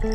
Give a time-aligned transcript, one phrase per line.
[0.00, 0.10] Sweet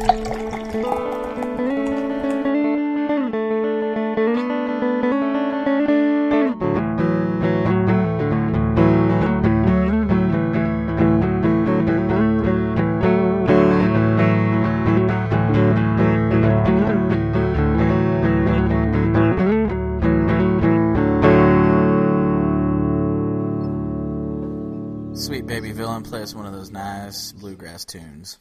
[25.45, 28.37] baby villain, play us one of those nice bluegrass tunes.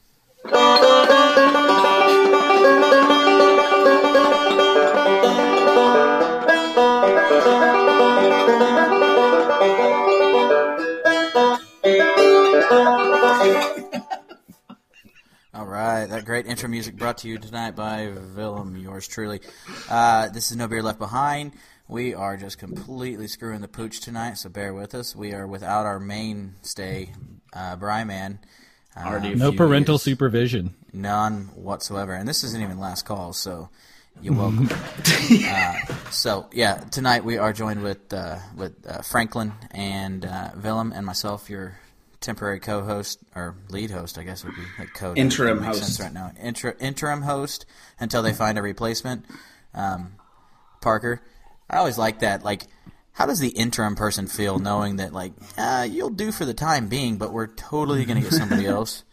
[16.63, 19.41] Intro music brought to you tonight by Willem, yours truly.
[19.89, 21.51] Uh, this is No Beer Left Behind.
[21.89, 25.13] We are just completely screwing the pooch tonight, so bear with us.
[25.13, 27.11] We are without our mainstay,
[27.51, 28.39] uh, Bryman.
[28.95, 30.03] Uh, No parental years.
[30.03, 30.73] supervision.
[30.93, 32.13] None whatsoever.
[32.13, 33.67] And this isn't even last call, so
[34.21, 34.69] you're welcome.
[34.71, 35.73] uh,
[36.11, 41.05] so yeah, tonight we are joined with uh, with uh, Franklin and uh, Willem and
[41.05, 41.77] myself, your
[42.23, 45.99] temporary co-host or lead host, I guess would be like co Interim host.
[45.99, 46.31] right now.
[46.39, 47.65] Inter- interim host
[47.99, 49.25] until they find a replacement.
[49.75, 50.13] Um,
[50.81, 51.21] Parker,
[51.69, 52.43] I always like that.
[52.43, 52.63] Like,
[53.13, 56.87] how does the interim person feel knowing that like uh, you'll do for the time
[56.87, 59.03] being, but we're totally going to get somebody else?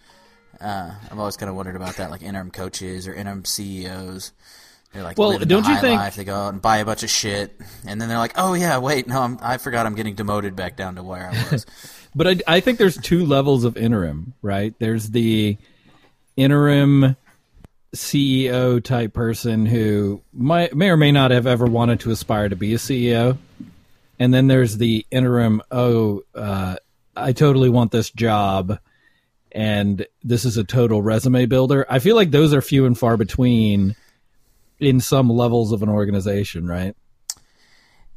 [0.61, 4.33] Uh, I've always kind of wondered about that, like interim coaches or interim CEOs.
[4.92, 6.17] They're like, Well, don't you think- life.
[6.17, 8.78] They go out and buy a bunch of shit, and then they're like, "Oh yeah,
[8.78, 11.64] wait, no, I'm, I forgot I'm getting demoted back down to where I was."
[12.14, 14.75] But I, I think there's two levels of interim, right?
[14.78, 15.56] There's the
[16.36, 17.17] interim
[17.94, 22.56] CEO type person who might, may or may not have ever wanted to aspire to
[22.56, 23.39] be a CEO.
[24.19, 26.77] And then there's the interim, oh, uh,
[27.17, 28.78] I totally want this job
[29.52, 31.84] and this is a total resume builder.
[31.89, 33.97] I feel like those are few and far between
[34.78, 36.95] in some levels of an organization, right?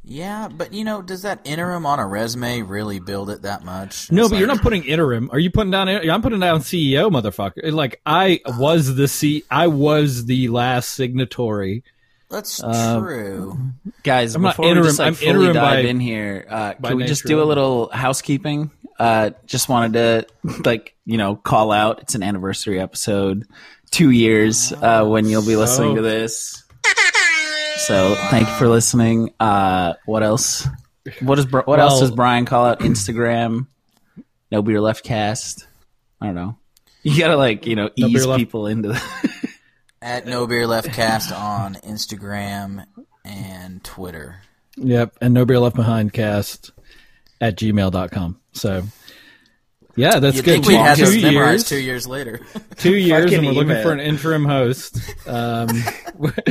[0.04, 4.10] Yeah, but you know, does that interim on a resume really build it that much?
[4.12, 5.30] No, It's but you're not putting interim.
[5.32, 5.88] Are you putting down?
[5.88, 7.72] I'm putting down CEO, motherfucker.
[7.72, 9.44] Like I was the C.
[9.50, 11.82] I was the last signatory.
[12.30, 13.58] That's Um, true.
[14.02, 16.46] Guys, I'm not before we interim- just like I'm fully interim dive by- in here,
[16.50, 18.70] uh, can we just do a little housekeeping?
[18.98, 20.26] Uh, just wanted to
[20.64, 22.00] like you know call out.
[22.00, 23.46] It's an anniversary episode,
[23.90, 26.63] two years uh, when you'll be listening So- to this.
[27.86, 29.34] So thank you for listening.
[29.38, 30.66] Uh, what else?
[31.20, 32.80] What is Bri- what else does Brian call out?
[32.80, 33.66] Instagram,
[34.50, 35.66] no beer left cast.
[36.20, 36.56] I don't know.
[37.02, 39.02] You gotta like you know No ease Left- people into the.
[40.02, 42.84] At No Beer Left Cast on Instagram
[43.24, 44.36] and Twitter.
[44.76, 46.12] Yep, and no beer left behind.
[46.12, 46.72] Cast
[47.40, 48.38] at gmail.com.
[48.52, 48.82] So
[49.96, 50.52] yeah, that's You'd good.
[50.52, 51.64] think we Two, had two years.
[51.64, 52.40] two years later.
[52.76, 54.98] Two years, and we're looking for an interim host.
[55.28, 55.68] Um,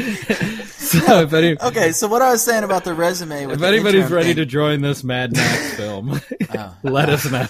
[0.68, 3.46] so if, any, okay, so what I was saying about the resume.
[3.46, 6.20] With if the anybody's ready thing, to join this Mad Max film,
[6.84, 7.48] let us know.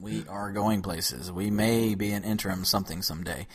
[0.00, 1.30] we are going places.
[1.30, 3.46] We may be an interim something someday.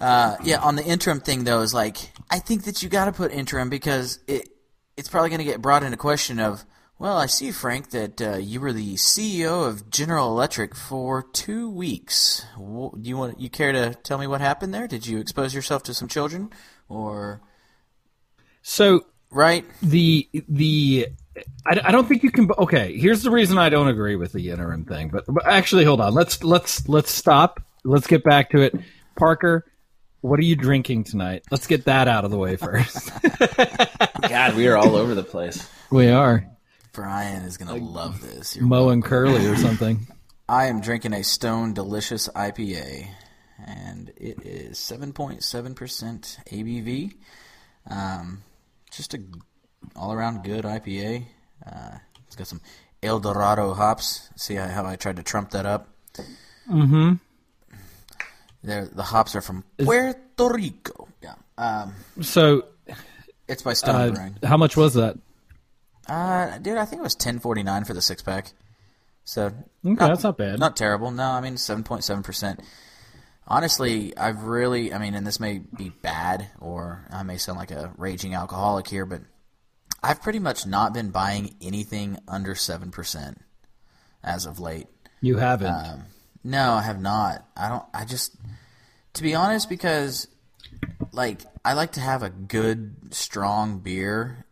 [0.00, 1.96] Uh, yeah, on the interim thing though, is like
[2.30, 4.48] I think that you got to put interim because it
[4.96, 6.64] it's probably going to get brought into question of.
[6.98, 11.68] Well, I see, Frank, that uh, you were the CEO of General Electric for two
[11.68, 12.46] weeks.
[12.56, 14.88] Do you want you care to tell me what happened there?
[14.88, 16.50] Did you expose yourself to some children,
[16.88, 17.42] or
[18.62, 19.66] So right?
[19.82, 21.08] the the
[21.66, 22.48] I, I don't think you can.
[22.56, 25.10] Okay, here's the reason I don't agree with the interim thing.
[25.10, 26.14] But, but actually, hold on.
[26.14, 27.60] Let's let's let's stop.
[27.84, 28.74] Let's get back to it.
[29.16, 29.66] Parker,
[30.22, 31.44] what are you drinking tonight?
[31.50, 33.10] Let's get that out of the way first.
[34.28, 35.68] God, we are all over the place.
[35.90, 36.46] we are
[36.96, 38.56] Brian is gonna love this.
[38.56, 40.06] You're Moe and Curly or something.
[40.48, 43.06] I am drinking a Stone Delicious IPA,
[43.66, 45.42] and it is 7.7%
[46.46, 47.14] ABV.
[47.90, 48.42] Um,
[48.90, 49.20] just a
[49.94, 51.26] all around good IPA.
[51.70, 52.62] Uh, it's got some
[53.02, 54.30] El Dorado hops.
[54.36, 55.88] See how, how I tried to trump that up?
[56.66, 57.14] Mm-hmm.
[58.64, 61.08] They're, the hops are from Puerto Rico.
[61.22, 61.34] Yeah.
[61.58, 61.92] Um,
[62.22, 62.64] So,
[63.46, 64.36] it's by Stone uh, Brewing.
[64.42, 65.18] how much was that?
[66.08, 68.52] Uh, dude, I think it was 10.49 for the six pack.
[69.24, 69.46] So
[69.84, 70.60] Okay, that's not bad.
[70.60, 71.10] Not terrible.
[71.10, 72.60] No, I mean seven point seven percent.
[73.48, 77.72] Honestly, I've really, I mean, and this may be bad, or I may sound like
[77.72, 79.22] a raging alcoholic here, but
[80.02, 83.40] I've pretty much not been buying anything under seven percent
[84.22, 84.86] as of late.
[85.20, 85.72] You haven't.
[85.74, 86.04] Um,
[86.44, 87.44] no, I have not.
[87.56, 87.84] I don't.
[87.92, 88.36] I just,
[89.14, 90.28] to be honest, because
[91.12, 94.45] like I like to have a good, strong beer,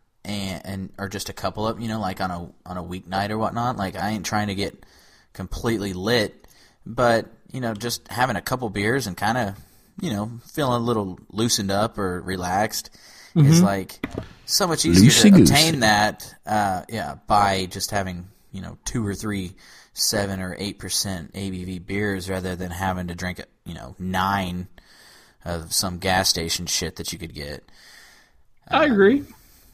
[0.65, 3.37] and or just a couple of you know, like on a on a weeknight or
[3.37, 3.77] whatnot.
[3.77, 4.85] Like I ain't trying to get
[5.33, 6.47] completely lit,
[6.85, 9.55] but you know, just having a couple beers and kind of
[9.99, 12.89] you know, feeling a little loosened up or relaxed,
[13.35, 14.05] is like
[14.45, 15.53] so much easier to Loosey-goosey.
[15.53, 19.55] obtain that, uh, yeah, by just having you know two or three
[19.93, 24.67] seven or eight percent ABV beers rather than having to drink you know nine
[25.43, 27.63] of some gas station shit that you could get.
[28.67, 29.23] I agree.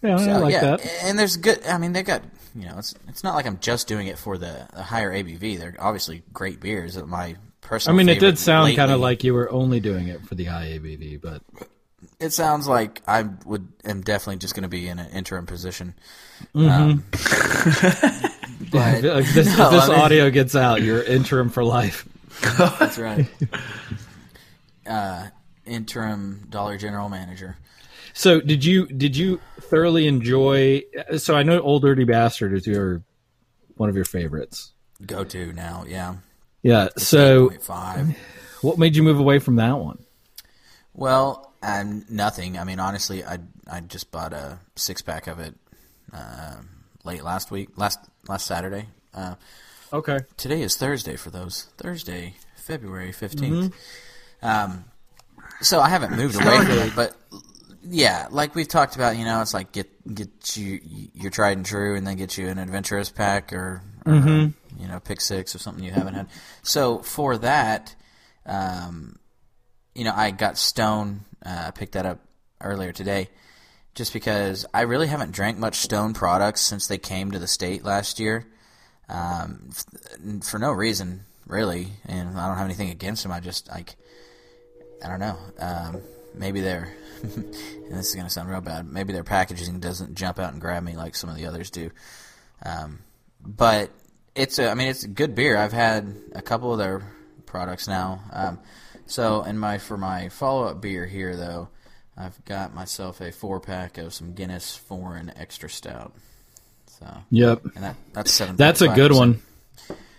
[0.01, 0.87] Yeah, I like yeah, that.
[1.03, 1.65] and there's good.
[1.65, 2.23] I mean, they got
[2.55, 5.59] you know, it's it's not like I'm just doing it for the, the higher ABV.
[5.59, 6.97] They're obviously great beers.
[7.03, 7.95] My personal.
[7.95, 10.45] I mean, it did sound kind of like you were only doing it for the
[10.45, 11.41] high ABV, but
[12.19, 15.93] it sounds like I would am definitely just going to be in an interim position.
[16.55, 16.69] Mm-hmm.
[16.69, 17.03] Um,
[18.71, 22.07] but if this, No, if this I mean- audio gets out, you're interim for life.
[22.57, 23.27] that's right.
[24.85, 25.27] Uh,
[25.65, 27.55] interim Dollar General manager.
[28.21, 30.83] So, did you did you thoroughly enjoy?
[31.17, 33.01] So, I know Old Dirty Bastard is your
[33.77, 34.73] one of your favorites.
[35.03, 36.17] Go to now, yeah.
[36.61, 36.89] Yeah.
[36.99, 38.17] So, Point five.
[38.61, 40.05] what made you move away from that one?
[40.93, 42.59] Well, um, nothing.
[42.59, 45.55] I mean, honestly, I I just bought a six pack of it
[46.13, 46.57] uh,
[47.03, 47.97] late last week, last
[48.27, 48.85] last Saturday.
[49.15, 49.33] Uh,
[49.91, 50.19] Okay.
[50.37, 51.69] today is Thursday for those.
[51.77, 53.73] Thursday, February 15th.
[54.43, 54.85] Um,
[55.61, 57.15] so I haven't moved away from it, but
[57.83, 60.79] yeah, like we've talked about, you know, it's like get get you
[61.13, 64.13] your tried and true, and then get you an adventurous pack or, or
[64.79, 66.27] you know, pick six or something you haven't had.
[66.63, 67.95] So for that,
[68.45, 69.17] um,
[69.95, 71.21] you know, I got Stone.
[71.45, 72.19] Uh, I picked that up
[72.61, 73.29] earlier today,
[73.95, 77.83] just because I really haven't drank much Stone products since they came to the state
[77.83, 78.47] last year
[79.09, 83.31] um, f- for no reason really, and I don't have anything against them.
[83.31, 83.95] I just like,
[85.03, 85.37] I don't know.
[85.59, 86.01] Um,
[86.33, 86.95] maybe their, and
[87.89, 88.87] this is gonna sound real bad.
[88.91, 91.91] Maybe their packaging doesn't jump out and grab me like some of the others do.
[92.65, 92.99] Um,
[93.45, 93.89] but
[94.35, 95.57] it's a, I mean, it's a good beer.
[95.57, 97.03] I've had a couple of their
[97.45, 98.21] products now.
[98.31, 98.59] Um,
[99.05, 101.69] so, in my for my follow up beer here though,
[102.17, 106.13] I've got myself a four pack of some Guinness Foreign Extra Stout.
[106.87, 107.65] So, Yep.
[107.75, 108.55] and that that's seven.
[108.55, 109.41] That's a good one.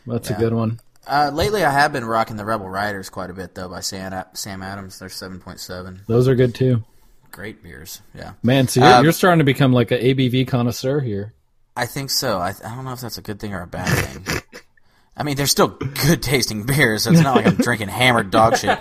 [0.06, 0.80] That's a good one.
[1.06, 4.24] Uh, lately, I have been rocking the Rebel Riders quite a bit, though, by Sam,
[4.34, 5.00] Sam Adams.
[5.00, 6.06] They're 7.7.
[6.06, 6.84] Those are good too.
[7.32, 8.02] Great beers.
[8.14, 8.32] Yeah.
[8.42, 11.32] Man, so you're, Um, you're starting to become like an ABV connoisseur here.
[11.74, 12.38] I think so.
[12.38, 14.42] I, I don't know if that's a good thing or a bad thing.
[15.16, 18.56] I mean, they're still good tasting beers, so it's not like I'm drinking hammered dog
[18.56, 18.78] shit.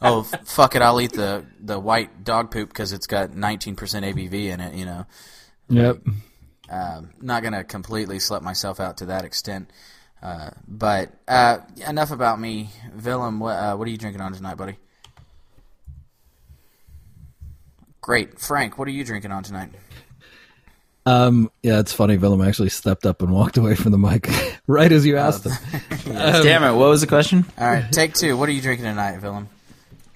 [0.00, 0.82] Oh, fuck it.
[0.82, 4.84] I'll eat the, the white dog poop because it's got 19% ABV in it, you
[4.86, 5.06] know.
[5.68, 5.98] Yep.
[6.70, 9.70] Um, not to completely slut myself out to that extent.
[10.22, 12.70] Uh, but uh, enough about me.
[13.02, 14.76] Willem, what, uh, what are you drinking on tonight, buddy?
[18.00, 18.38] Great.
[18.38, 19.70] Frank, what are you drinking on tonight?
[21.06, 22.16] Um, yeah, it's funny.
[22.18, 24.28] Willem actually stepped up and walked away from the mic
[24.66, 25.52] right as you asked him.
[26.04, 26.76] Damn it!
[26.76, 27.44] What was the question?
[27.58, 28.36] All right, take two.
[28.36, 29.48] What are you drinking tonight, Willem?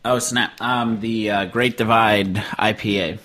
[0.04, 0.60] Oh snap!
[0.60, 3.18] Um, the uh, Great Divide IPA.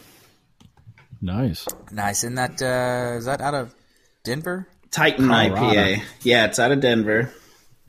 [1.21, 1.67] Nice.
[1.91, 2.23] Nice.
[2.23, 3.75] Isn't that, uh, is that out of
[4.23, 4.65] Denver?
[4.89, 5.55] Titan Colorado.
[5.55, 6.03] IPA.
[6.21, 7.33] Yeah, it's out of Denver.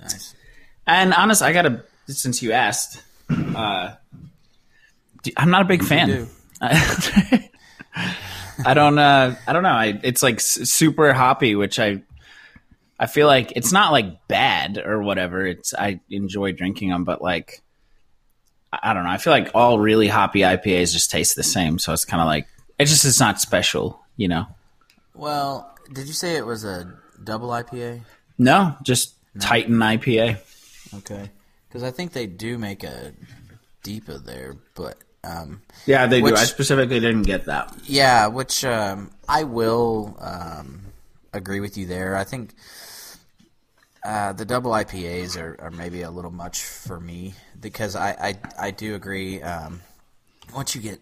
[0.01, 0.35] Nice.
[0.87, 3.95] And honest, I gotta since you asked, uh,
[5.23, 6.29] d- I'm not a big fan.
[8.65, 8.99] I don't.
[8.99, 9.71] Uh, I don't know.
[9.71, 12.03] I, it's like super hoppy, which I.
[12.99, 15.47] I feel like it's not like bad or whatever.
[15.47, 17.63] It's I enjoy drinking them, but like,
[18.71, 19.11] I don't know.
[19.11, 22.27] I feel like all really hoppy IPAs just taste the same, so it's kind of
[22.27, 22.47] like
[22.79, 24.47] it just it's not special, you know.
[25.15, 26.93] Well, did you say it was a
[27.25, 28.03] double IPA?
[28.37, 30.39] No, just Titan IPA.
[30.99, 31.31] Okay.
[31.69, 33.13] Because I think they do make a
[33.85, 36.41] DIPA there, but um, Yeah, they Which- do.
[36.41, 37.75] I specifically didn't get that.
[37.85, 40.81] yeah, which um, I will um,
[41.33, 42.17] agree with you there.
[42.17, 42.55] I think
[44.05, 48.11] uh, the double IPAs are, are maybe a little much for me because I
[48.59, 49.43] I, I do agree.
[49.43, 49.83] Um,
[50.55, 51.01] once you get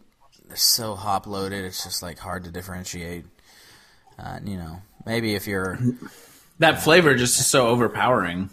[0.49, 3.25] they're so hop loaded, it's just like hard to differentiate.
[4.19, 5.79] Uh, you know, maybe if you're
[6.59, 8.51] That flavor just is so overpowering.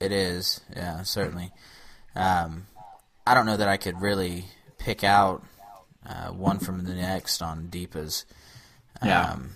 [0.00, 1.50] It is, yeah, certainly.
[2.16, 2.66] Um,
[3.26, 4.46] I don't know that I could really
[4.78, 5.42] pick out
[6.06, 8.24] uh, one from the next on DIPAs.
[9.04, 9.32] Yeah.
[9.32, 9.50] Um,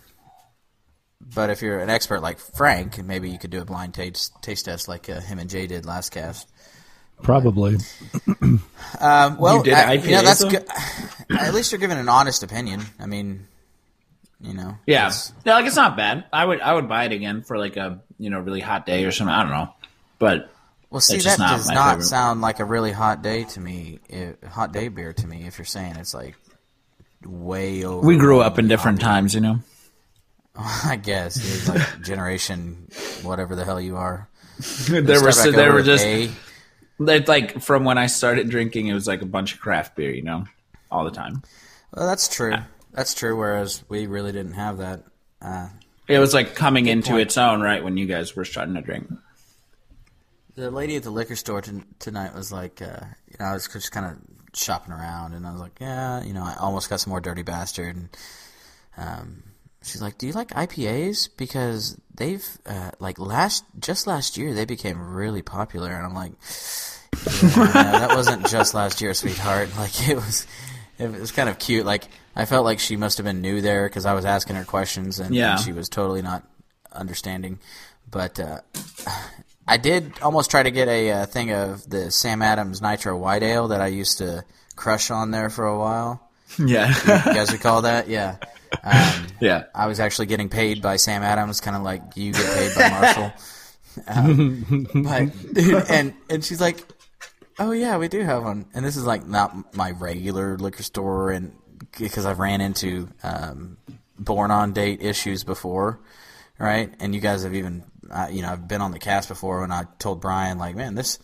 [1.20, 4.64] but if you're an expert like Frank, maybe you could do a blind taste taste
[4.66, 6.48] test like uh, him and Jay did last cast.
[7.22, 7.76] Probably.
[9.00, 10.50] Um, well, You did I- you know, that's though?
[10.50, 10.66] good.
[11.30, 12.82] At least you're giving an honest opinion.
[12.98, 13.46] I mean,
[14.40, 16.24] you know, Yeah, it's- no, like it's not bad.
[16.32, 19.04] I would I would buy it again for like a you know really hot day
[19.04, 19.32] or something.
[19.34, 19.72] I don't know,
[20.18, 20.50] but
[20.92, 22.04] Well, see, that just not does not favorite.
[22.04, 23.98] sound like a really hot day to me.
[24.08, 25.46] It, hot day beer to me.
[25.46, 26.36] If you're saying it's like
[27.24, 28.06] way over.
[28.06, 29.58] we grew up in different times, you know.
[30.56, 32.88] I guess it's like generation,
[33.22, 34.28] whatever the hell you are.
[34.88, 36.30] there were Start back there were just A.
[37.00, 40.10] It's like from when I started drinking, it was like a bunch of craft beer,
[40.14, 40.44] you know,
[40.90, 41.42] all the time.
[41.94, 42.54] Well, that's true.
[42.92, 43.36] That's true.
[43.36, 45.04] Whereas we really didn't have that.
[45.40, 45.68] Uh,
[46.06, 47.22] It was like coming into point.
[47.22, 49.08] its own, right, when you guys were starting to drink.
[50.54, 53.68] The lady at the liquor store t- tonight was like, uh, you know, I was
[53.68, 54.18] just kind of
[54.54, 57.42] shopping around, and I was like, yeah, you know, I almost got some more Dirty
[57.42, 58.08] Bastard, and
[58.96, 59.42] um,
[59.82, 61.28] she's like, do you like IPAs?
[61.36, 66.32] Because they've uh, like last just last year they became really popular, and I'm like,
[67.26, 69.70] yeah, no, that wasn't just last year, sweetheart.
[69.78, 70.46] Like it was,
[70.98, 71.86] it was kind of cute.
[71.86, 72.04] Like
[72.36, 75.18] I felt like she must have been new there because I was asking her questions,
[75.18, 75.52] and, Yeah.
[75.52, 76.42] and she was totally not
[76.92, 77.58] understanding.
[78.10, 78.60] But uh,
[79.66, 83.42] I did almost try to get a uh, thing of the Sam Adams Nitro White
[83.42, 84.44] Ale that I used to
[84.76, 86.28] crush on there for a while.
[86.58, 86.88] Yeah.
[86.88, 88.08] You guys recall that?
[88.08, 88.36] Yeah.
[88.84, 89.64] Um, yeah.
[89.74, 92.88] I was actually getting paid by Sam Adams, kind of like you get paid by
[92.90, 93.32] Marshall.
[94.06, 96.82] Um, but dude, and and she's like,
[97.58, 101.30] "Oh yeah, we do have one." And this is like not my regular liquor store,
[101.30, 101.54] and
[101.98, 103.76] because I've ran into um,
[104.18, 106.00] born on date issues before,
[106.58, 106.92] right?
[107.00, 109.72] And you guys have even, uh, you know, I've been on the cast before when
[109.72, 111.18] I told Brian, like, "Man, this."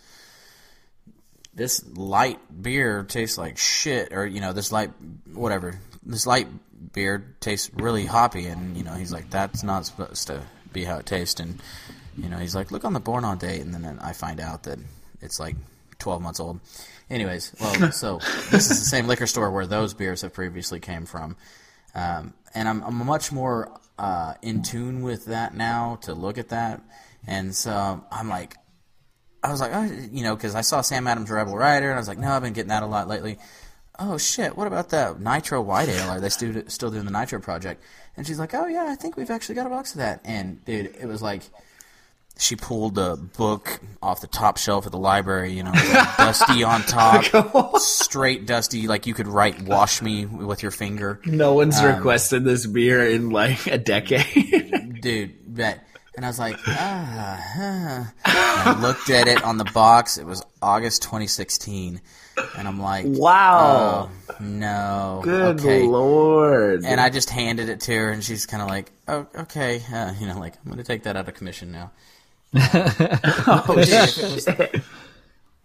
[1.54, 4.92] This light beer tastes like shit, or you know, this light,
[5.34, 5.80] whatever.
[6.04, 6.46] This light
[6.92, 10.42] beer tastes really hoppy, and you know, he's like, that's not supposed to
[10.72, 11.60] be how it tastes, and
[12.16, 14.64] you know, he's like, look on the born on date, and then I find out
[14.64, 14.78] that
[15.20, 15.56] it's like
[15.98, 16.60] 12 months old.
[17.10, 18.18] Anyways, well, so
[18.50, 21.36] this is the same liquor store where those beers have previously came from,
[21.94, 26.50] um, and I'm, I'm much more uh, in tune with that now to look at
[26.50, 26.82] that,
[27.26, 28.56] and so I'm like,
[29.42, 31.98] I was like, oh, you know, because I saw Sam Adams Rebel Rider, and I
[31.98, 33.38] was like, no, I've been getting that a lot lately.
[33.98, 36.10] Oh shit, what about that Nitro White Ale?
[36.10, 37.82] Are they still still doing the Nitro project?
[38.16, 40.20] And she's like, oh yeah, I think we've actually got a box of that.
[40.24, 41.42] And dude, it was like
[42.38, 46.62] she pulled a book off the top shelf of the library, you know, like dusty
[46.64, 51.82] on top, straight dusty, like you could write "wash me" with your finger, No one's
[51.82, 55.00] requested this beer in like a decade.
[55.00, 55.34] dude.
[55.54, 55.84] Bet.
[56.16, 57.40] And I was like, ah.
[57.54, 58.04] huh.
[58.24, 60.18] I looked at it on the box.
[60.18, 62.00] It was August 2016,
[62.56, 64.10] and I'm like, wow.
[64.10, 65.84] oh, no, Good okay.
[65.84, 66.84] lord.
[66.84, 70.12] And I just handed it to her, and she's kind of like, "Oh, okay, uh,
[70.18, 71.92] you know, like I'm gonna take that out of commission now."
[72.56, 74.48] oh, dude, if, it was,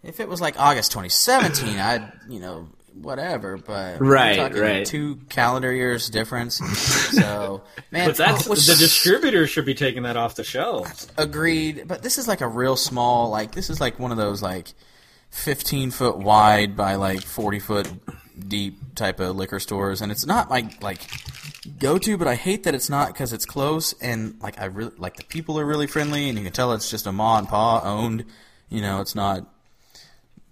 [0.02, 3.56] if it was like August 2017, I'd, you know, whatever.
[3.56, 4.86] But Right, talking right.
[4.86, 6.56] two calendar years difference.
[6.56, 11.08] So, man, But that's oh, the distributor should be taking that off the shelves.
[11.16, 11.84] agreed.
[11.86, 14.74] But this is like a real small, like this is like one of those like
[15.30, 17.88] 15 foot wide by like 40 foot
[18.38, 21.00] deep type of liquor stores, and it's not like like
[21.78, 24.92] go to, but I hate that it's not because it's close and like I really
[24.98, 27.48] like the people are really friendly, and you can tell it's just a ma and
[27.48, 28.24] pa owned.
[28.68, 29.46] You know, it's not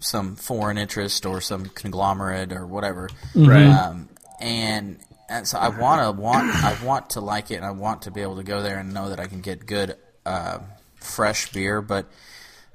[0.03, 3.09] some foreign interest or some conglomerate or whatever.
[3.35, 3.67] Right.
[3.67, 4.09] Um,
[4.41, 4.99] and,
[5.29, 8.11] and so I want to want I want to like it, and I want to
[8.11, 9.97] be able to go there and know that I can get good
[10.27, 10.59] uh,
[10.97, 11.81] fresh beer.
[11.81, 12.07] But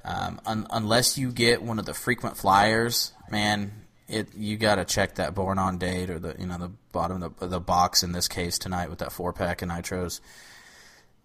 [0.04, 3.72] um, un- unless you get one of the frequent flyers, man,
[4.08, 7.22] it you got to check that born on date or the you know the bottom
[7.22, 10.20] of the, the box in this case tonight with that four pack of nitros.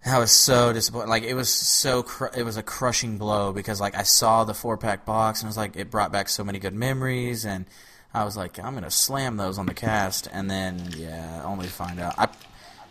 [0.06, 1.08] I was so disappointed.
[1.08, 4.54] Like it was so cr- it was a crushing blow because like I saw the
[4.54, 7.66] four pack box and it was like it brought back so many good memories and
[8.13, 11.72] I was like I'm gonna slam those on the cast and then yeah only to
[11.72, 12.28] find out I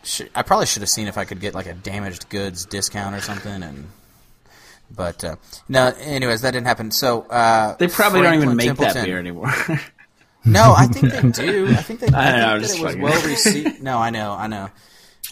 [0.03, 3.15] should, I probably should have seen if I could get like a damaged goods discount
[3.15, 3.89] or something and
[4.95, 5.37] but uh,
[5.69, 9.19] no anyways that didn't happen so uh, they probably don't even Franklin make that beer
[9.19, 9.53] anymore.
[10.45, 11.69] no, I think they do.
[11.69, 12.09] I think they.
[12.09, 13.83] I, I think know, I'm that just it was fucking- well received.
[13.83, 14.71] No, I know, I know.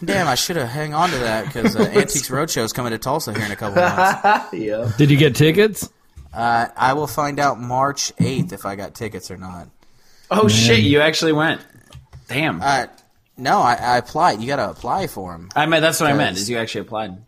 [0.03, 2.99] Damn, I should have hang on to that because uh, Antiques Roadshow is coming to
[2.99, 4.55] Tulsa here in a couple of months.
[4.55, 4.91] yeah.
[4.97, 5.91] Did you get tickets?
[6.33, 9.69] Uh, I will find out March eighth if I got tickets or not.
[10.31, 10.81] Oh shit!
[10.81, 11.61] You actually went.
[12.29, 12.63] Damn.
[12.63, 12.87] Uh,
[13.37, 14.41] no, I, I applied.
[14.41, 15.49] You got to apply for them.
[15.57, 16.37] I meant that's what I meant.
[16.37, 17.19] Is you actually applied?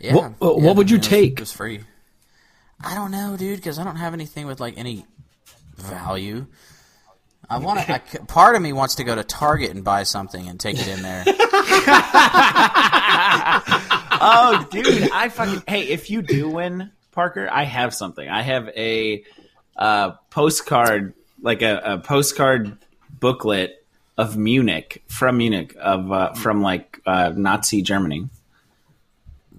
[0.00, 0.14] Yeah.
[0.14, 1.32] What- what yeah, would you it was- take?
[1.32, 1.80] It was free.
[2.82, 5.04] I don't know, dude, because I don't have anything with like any
[5.76, 6.46] value.
[7.48, 8.00] I want to.
[8.26, 11.02] Part of me wants to go to Target and buy something and take it in
[11.02, 11.24] there.
[14.22, 15.84] Oh, dude, I fucking hey.
[15.84, 18.28] If you do win, Parker, I have something.
[18.28, 19.24] I have a
[19.76, 22.76] uh, postcard, like a, a postcard
[23.18, 23.82] booklet
[24.18, 28.28] of Munich from Munich of uh, from like uh, Nazi Germany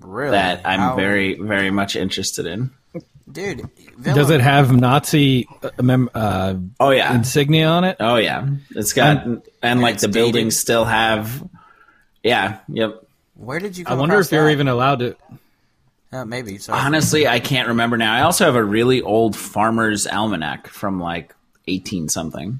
[0.03, 0.31] Really?
[0.31, 2.71] that I'm How- very very much interested in.
[3.31, 3.69] dude.
[4.01, 7.97] Does it have Nazi uh, mem- uh, Oh yeah, insignia on it?
[7.99, 8.47] oh yeah.
[8.71, 9.25] It's got
[9.61, 11.47] and, like it's the buildings still have.
[12.23, 12.59] Yeah.
[12.67, 13.05] Yep.
[13.35, 13.85] Where did you?
[13.85, 13.93] Go?
[13.93, 14.51] I wonder if you're that?
[14.51, 15.15] even allowed to.
[16.11, 16.57] Uh, maybe.
[16.57, 16.77] Sorry.
[16.79, 18.13] Honestly, I can't remember now.
[18.13, 21.33] I also have a really old Farmer's Almanac from like
[21.67, 22.59] eighteen something,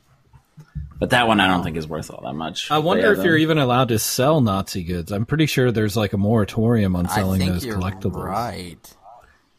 [1.01, 2.70] but that one I don't think is worth all that much.
[2.70, 5.12] I wonder yeah, if the- you're even allowed to sell Nazi goods.
[5.12, 8.24] I'm pretty sure there's like a moratorium on I selling think those you're collectibles.
[8.24, 8.96] right.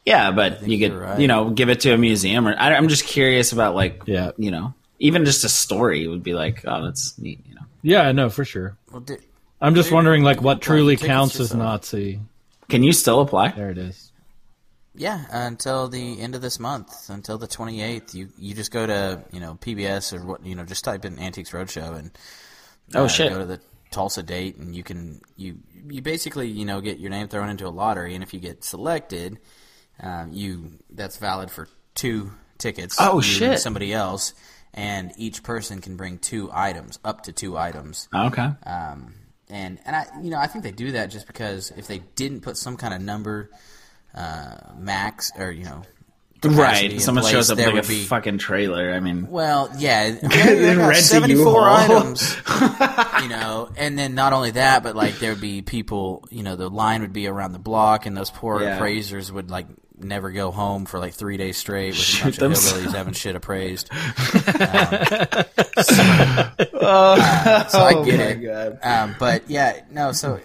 [0.07, 1.19] Yeah, but you could you're right.
[1.21, 4.31] you know give it to a museum, or I, I'm just curious about like Yeah.
[4.39, 7.63] you know even just a story would be like oh that's neat you know.
[7.83, 8.77] Yeah, no, for sure.
[8.93, 9.17] Well, di-
[9.61, 11.55] I'm just wondering like what truly counts to as.
[11.55, 12.21] Nazi.
[12.69, 13.49] Can you still apply?
[13.51, 14.12] There it is.
[14.95, 19.25] Yeah, until the end of this month, until the 28th, you you just go to
[19.33, 22.11] you know PBS or what you know, just type in Antiques Roadshow and
[22.95, 23.33] Oh uh, shit!
[23.33, 25.59] go to the Tulsa date, and you can you
[25.89, 28.65] you basically you know get your name thrown into a lottery, and if you get
[28.65, 29.39] selected,
[30.01, 32.97] um, you that's valid for two tickets.
[32.99, 33.61] Oh, shit.
[33.61, 34.35] Somebody else,
[34.75, 38.09] and each person can bring two items, up to two items.
[38.15, 38.49] Okay.
[38.67, 39.15] Um,
[39.49, 42.41] and and I you know I think they do that just because if they didn't
[42.41, 43.51] put some kind of number
[44.15, 45.83] uh, max or you know
[46.45, 47.01] Right.
[47.01, 48.93] Someone place, shows up like a be fucking trailer.
[48.93, 52.37] I mean, well, yeah, I mean, I got Rent seventy-four items,
[53.23, 56.57] you know, and then not only that, but like there would be people, you know,
[56.57, 58.75] the line would be around the block, and those poor Yeah.
[58.75, 62.57] appraisers would like never go home for like three days straight with Shoot a bunch
[62.57, 63.89] of hillbillies having shit appraised.
[66.83, 70.41] Um, so, so I get it, um, but yeah, no, so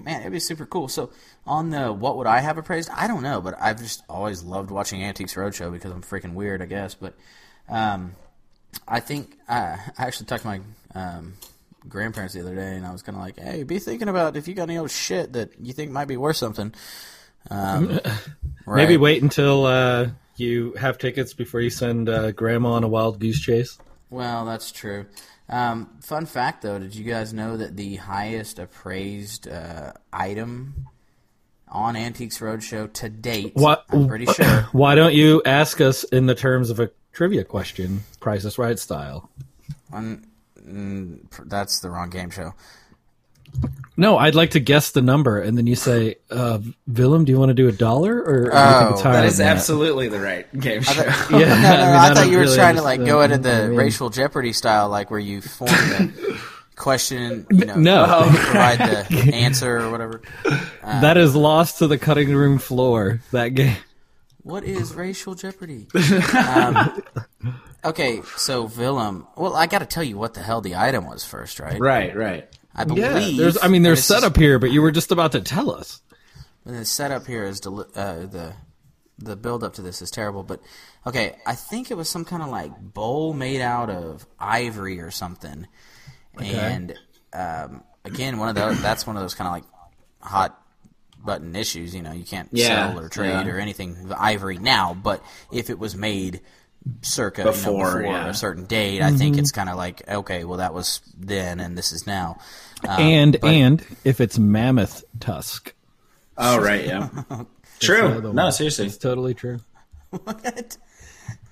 [0.00, 0.88] man, it'd be super cool.
[0.88, 1.10] So
[1.46, 2.90] on the what would I have appraised?
[2.94, 6.62] I don't know, but I've just always loved watching Antiques Roadshow because I'm freaking weird,
[6.62, 6.94] I guess.
[6.94, 7.14] But
[7.68, 8.14] um,
[8.86, 10.60] I think uh, I actually talked to my
[10.94, 11.34] um,
[11.88, 14.48] grandparents the other day, and I was kind of like, "Hey, be thinking about if
[14.48, 16.74] you got any old shit that you think might be worth something."
[17.50, 18.00] Um,
[18.66, 23.18] Maybe wait until uh, you have tickets before you send uh, Grandma on a wild
[23.18, 23.78] goose chase.
[24.10, 25.06] Well, that's true.
[25.48, 30.86] Um, fun fact, though, did you guys know that the highest appraised uh, item
[31.70, 33.52] on Antiques Roadshow to date?
[33.54, 33.84] What?
[33.90, 34.46] I'm pretty sure.
[34.72, 38.78] Why don't you ask us in the terms of a trivia question, Price is Right
[38.78, 39.30] style?
[39.92, 40.26] On,
[40.58, 42.54] mm, that's the wrong game show.
[43.96, 47.38] No, I'd like to guess the number, and then you say, uh, "Willem, do you
[47.38, 51.02] want to do a dollar?" Or Oh, think it's that absolutely the right game show.
[51.30, 53.46] Yeah, no, no, I, mean, I, thought you were really trying to like go understand.
[53.46, 56.40] into the I mean, racial Jeopardy style, like where you form the
[56.80, 58.06] question, you know, No.
[58.32, 60.22] provide the answer or whatever.
[60.82, 63.20] that is lost to the cutting room floor.
[63.32, 63.76] That game.
[64.42, 65.86] What is racial jeopardy?
[66.48, 67.02] um,
[67.84, 69.26] okay, so Willem.
[69.36, 71.78] Well, I got to tell you what the hell the item was first, right?
[71.78, 72.48] right, right.
[72.74, 73.36] I believe.
[73.36, 73.58] there's.
[73.62, 75.70] I mean, and there's this is- setup here, but you were just about to tell
[75.70, 76.00] us.
[76.64, 78.54] The setup here is deli- uh, the
[79.18, 80.60] the build up to this is terrible, but
[81.06, 85.10] okay, I think it was some kind of like bowl made out of ivory or
[85.10, 85.66] something,
[86.38, 86.94] and
[87.32, 89.64] um, again, one of those that's one of those kind of like
[90.20, 90.60] hot
[91.22, 91.94] button issues.
[91.94, 93.52] You know, you can't Yeah, sell or trade yeah.
[93.52, 96.40] or anything with ivory now, but if it was made
[97.02, 98.28] circa Before, you know, before yeah.
[98.28, 101.76] a certain date, I think it's kind of like okay, well that was then and
[101.76, 102.38] this is now.
[102.88, 105.74] Um, and but- and if it's mammoth tusk,
[106.38, 107.10] Oh, right, yeah.
[107.80, 108.32] True.
[108.32, 108.86] No, seriously.
[108.86, 109.60] it's totally true.
[110.10, 110.76] what?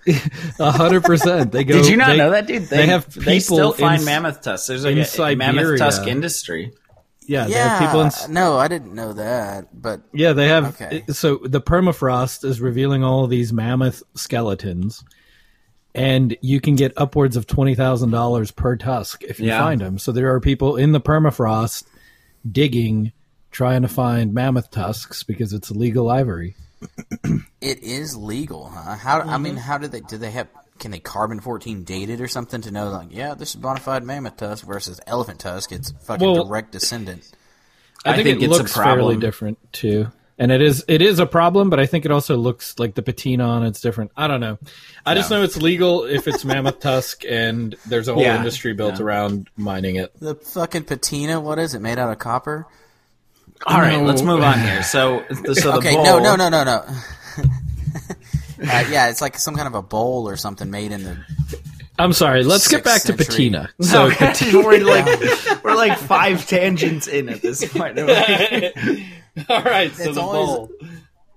[0.59, 1.53] A hundred percent.
[1.53, 1.75] They go.
[1.75, 2.64] Did you not they- know that, dude?
[2.64, 4.66] They, have people they still find in, mammoth tusks.
[4.66, 5.79] There's like in a, a mammoth Siberia.
[5.79, 6.73] tusk industry.
[7.27, 8.33] Yeah, they Yeah, have people in.
[8.33, 10.81] no, I didn't know that, but Yeah, they have.
[10.81, 11.05] Okay.
[11.09, 15.05] So the permafrost is revealing all of these mammoth skeletons,
[15.94, 19.61] and you can get upwards of twenty thousand dollars per tusk if you Yeah.
[19.61, 19.99] find them.
[19.99, 21.85] So there are people in the permafrost
[22.51, 23.12] digging,
[23.51, 26.55] trying to find mammoth tusks because it's illegal ivory.
[27.61, 28.95] It is legal, huh?
[28.97, 29.61] How I mean, Mm-hmm.
[29.62, 30.49] how do they do they have?
[30.79, 33.81] Can they carbon fourteen date it or something to know like, yeah, this is bona
[33.81, 35.73] fide mammoth tusk versus elephant tusk?
[35.73, 37.29] It's fucking Well- direct descendant.
[38.05, 40.07] I, I think, think it it's a looks fairly different too,
[40.38, 41.69] and it is it is a problem.
[41.69, 44.12] But I think it also looks like the patina on it's different.
[44.17, 44.57] I don't know.
[45.05, 48.73] I just know it's legal if it's mammoth tusk, and there's a whole Yeah, industry
[48.73, 49.05] built yeah.
[49.05, 50.12] around mining it.
[50.21, 52.67] The fucking patina, what is it made out of copper?
[53.66, 54.05] All right, No.
[54.05, 54.83] let's move on here.
[54.83, 56.85] So, the, so the okay, bowl, no, no, no, no, no.
[58.73, 61.16] uh, yeah, it's like some kind of a bowl or something made in the.
[61.99, 62.44] I'm sorry.
[62.44, 63.71] Let's get back Sixth to patina.
[63.83, 64.59] So patina.
[64.59, 67.97] we're like we're like five tangents in at this point.
[67.97, 68.75] Like-
[69.49, 69.92] all right.
[69.92, 70.71] So It's the always- bowl.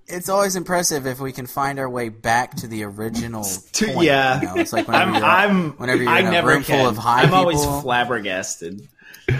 [0.08, 3.44] It's always impressive if we can find our way back to the original.
[3.44, 4.40] To- point, yeah.
[4.42, 4.54] you know?
[4.56, 6.78] it's like whenever I'm you're, I'm whenever you're I in a never room can.
[6.80, 7.38] full of high I'm people.
[7.38, 8.86] always flabbergasted.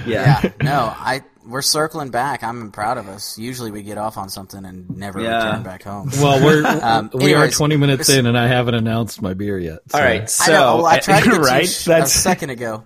[0.07, 0.40] Yeah.
[0.42, 2.42] yeah, no, I we're circling back.
[2.42, 3.38] I'm proud of us.
[3.38, 5.44] Usually we get off on something and never Yeah.
[5.46, 6.11] return back home.
[6.20, 9.81] Well, we're Um, we are 20 minutes in, and I haven't announced my beer yet.
[9.92, 10.31] All so- right.
[10.31, 10.76] So I know.
[10.76, 11.62] Well, I tried to get right.
[11.62, 12.85] you sh- a second ago.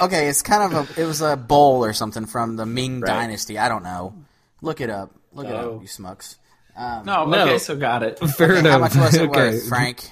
[0.00, 1.00] Okay, it's kind of a.
[1.00, 3.08] It was a bowl or something from the Ming Right.
[3.08, 3.58] Dynasty.
[3.58, 4.14] I don't know.
[4.60, 5.12] Look it up.
[5.32, 5.76] Look it Oh.
[5.76, 6.36] up, you smucks.
[6.76, 7.42] No, No.
[7.44, 8.18] okay, so got it.
[8.18, 8.72] Fair Okay, enough.
[8.72, 9.50] how much was it okay.
[9.52, 10.10] worth, Frank?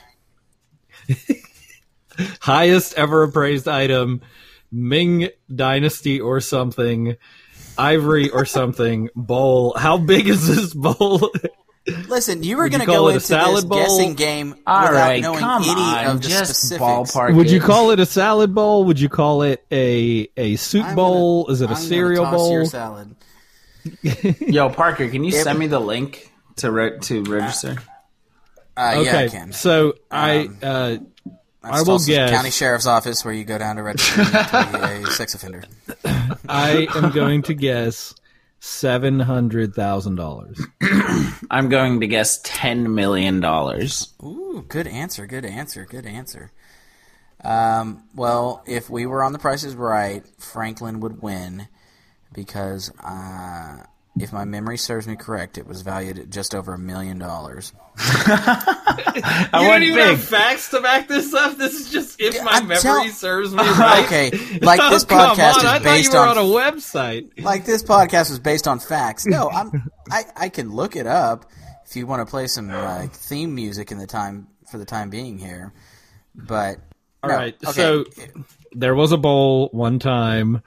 [2.40, 4.20] Highest ever appraised item,
[4.70, 7.16] Ming Dynasty or something,
[7.78, 9.74] Ivory or something, bowl.
[9.76, 11.30] How big is this bowl?
[12.08, 13.78] Listen, you were going to call go it a into salad this bowl?
[13.78, 16.82] guessing game All without right, knowing come any on, of the just specifics.
[16.82, 17.34] ballpark.
[17.36, 17.62] Would you it.
[17.62, 18.84] call it a salad bowl?
[18.84, 21.44] Would you call it a a soup I'm bowl?
[21.44, 22.66] gonna- is it a I'm cereal toss Your bowl?
[22.70, 23.14] salad.
[24.40, 25.44] Yo, Parker, can you Yep.
[25.44, 27.76] send me the link to re- to register?
[28.76, 29.52] Uh, Okay, Yeah, I can.
[29.52, 31.00] so I Um, uh, That's
[31.62, 35.04] I will Tulsa guess- County Sheriff's Office, where you go down to register to be
[35.04, 35.64] a sex offender.
[36.48, 38.14] I am going to guess
[38.60, 40.60] seven hundred thousand dollars.
[41.50, 44.14] I'm going to guess ten million dollars.
[44.22, 45.26] Ooh, good answer.
[45.26, 45.84] Good answer.
[45.84, 46.50] Good answer.
[47.42, 51.68] Um, well, if we were on the prices right, Franklin would win
[52.32, 53.84] because uh,
[54.18, 57.72] if my memory serves me correct, it was valued at just over a million dollars.
[57.96, 60.18] I went big.
[60.18, 61.56] facts to back this up.
[61.56, 64.04] This is just if my I'm memory tell- serves me right.
[64.06, 66.44] Okay, like oh, this Oh, come podcast on, is I based you were on, on
[66.44, 67.42] a website.
[67.42, 69.26] like this podcast was based on facts.
[69.26, 71.50] No, I'm I, I can look it up
[71.86, 75.10] if you want to play some like theme music in the time for the time
[75.10, 75.72] being here.
[76.34, 76.78] But
[77.22, 77.72] All no, right, okay.
[77.72, 78.04] so
[78.72, 80.62] there was a bowl one time.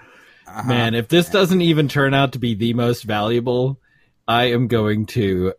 [0.47, 0.63] Uh-huh.
[0.67, 3.79] Man, if this doesn't even turn out to be the most valuable,
[4.27, 5.53] I am going to.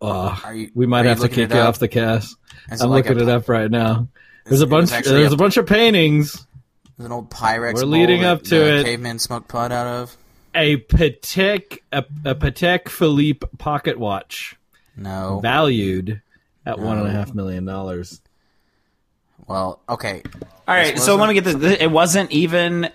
[0.00, 2.36] Uh, Are you- we might are you have to kick you off the cast.
[2.70, 4.08] Is I'm like looking a- it up right now.
[4.44, 4.90] There's a it- it bunch.
[4.90, 6.46] There's a- a bunch of paintings.
[6.96, 7.74] There's an old Pyrex.
[7.74, 8.84] We're leading up to the it.
[8.84, 10.16] Cavemen smoke pot out of.
[10.54, 14.56] A Patek, a, a Patek Philippe pocket watch,
[14.96, 15.40] No.
[15.42, 16.20] valued
[16.66, 18.20] at one and a half million dollars.
[19.46, 20.22] well, okay.
[20.68, 21.78] All right, so let me get this.
[21.80, 22.90] It wasn't even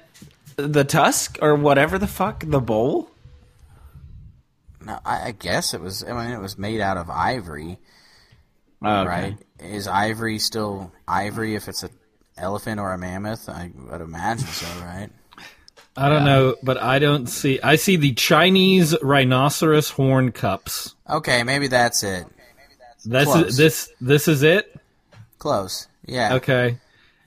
[0.57, 3.09] the tusk or whatever the fuck the bowl.
[4.83, 6.03] No, I, I guess it was.
[6.03, 7.77] I mean, it was made out of ivory,
[8.81, 9.09] Oh, okay.
[9.09, 9.37] right?
[9.59, 11.89] Is ivory still ivory if it's an
[12.37, 13.49] elephant or a mammoth?
[13.49, 15.09] I would imagine so, right?
[15.95, 17.59] I don't know, but I don't see.
[17.61, 20.93] I see the Chinese rhinoceros horn cups.
[21.09, 22.27] Okay, maybe that's it.
[23.03, 23.47] This Close.
[23.47, 24.75] is this this is it.
[25.39, 25.87] Close.
[26.05, 26.35] Yeah.
[26.35, 26.77] Okay.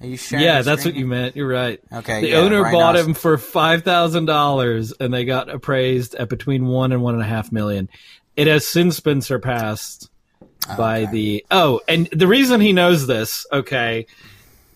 [0.00, 0.38] Are you sure?
[0.38, 1.36] Yeah, that's what you meant.
[1.36, 1.80] You're right.
[1.92, 6.28] Okay, The yeah, owner bought him for five thousand dollars, and they got appraised at
[6.28, 7.88] between one and one and a half million.
[8.36, 10.08] It has since been surpassed
[10.76, 14.06] by the oh, and the reason he knows this, okay,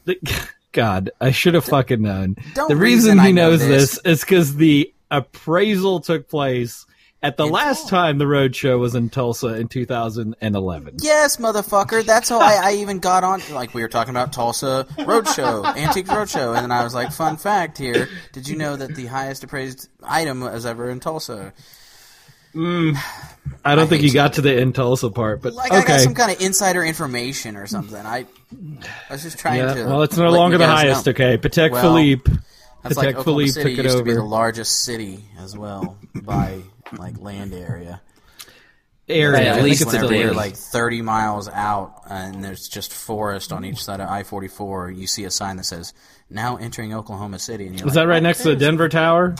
[0.05, 0.19] the,
[0.73, 2.37] God, I should have fucking known.
[2.55, 3.93] Don't the reason reason he know knows this.
[3.97, 6.85] this, is because the appraisal took place
[7.25, 10.97] at the last time the road show was in Tulsa in 2011.
[11.01, 12.05] Yes, motherfucker.
[12.05, 13.41] That's how I, I even got on.
[13.51, 17.37] Like we were talking about Tulsa Roadshow, Antique Roadshow, and then I was like, "Fun
[17.37, 21.53] fact here: Did you know that the highest appraised item was ever in Tulsa?"
[22.55, 22.97] Mm,
[23.65, 26.15] I don't think you got to the in Tulsa part, but Like I got some
[26.15, 27.97] kind of insider information or something.
[28.07, 28.27] I,
[29.11, 29.85] I was just trying Yeah, to.
[29.87, 31.07] well, it's no longer the highest.
[31.07, 31.11] know.
[31.11, 32.31] Okay, Patek Well, Philippe.
[32.85, 35.97] That's Patek like Philippe City took it used to be the largest city as well
[36.15, 36.61] by
[36.93, 38.01] like land area.
[39.09, 39.43] area.
[39.43, 40.37] Yeah, at I think least it's whenever a you're day.
[40.37, 45.25] like 30 miles out and there's just forest on each side of I-44, you see
[45.25, 45.93] a sign that says
[46.31, 48.89] "Now entering Oklahoma City." And you're Is like, that right "Oh, next to the Denver
[48.89, 49.35] Tower?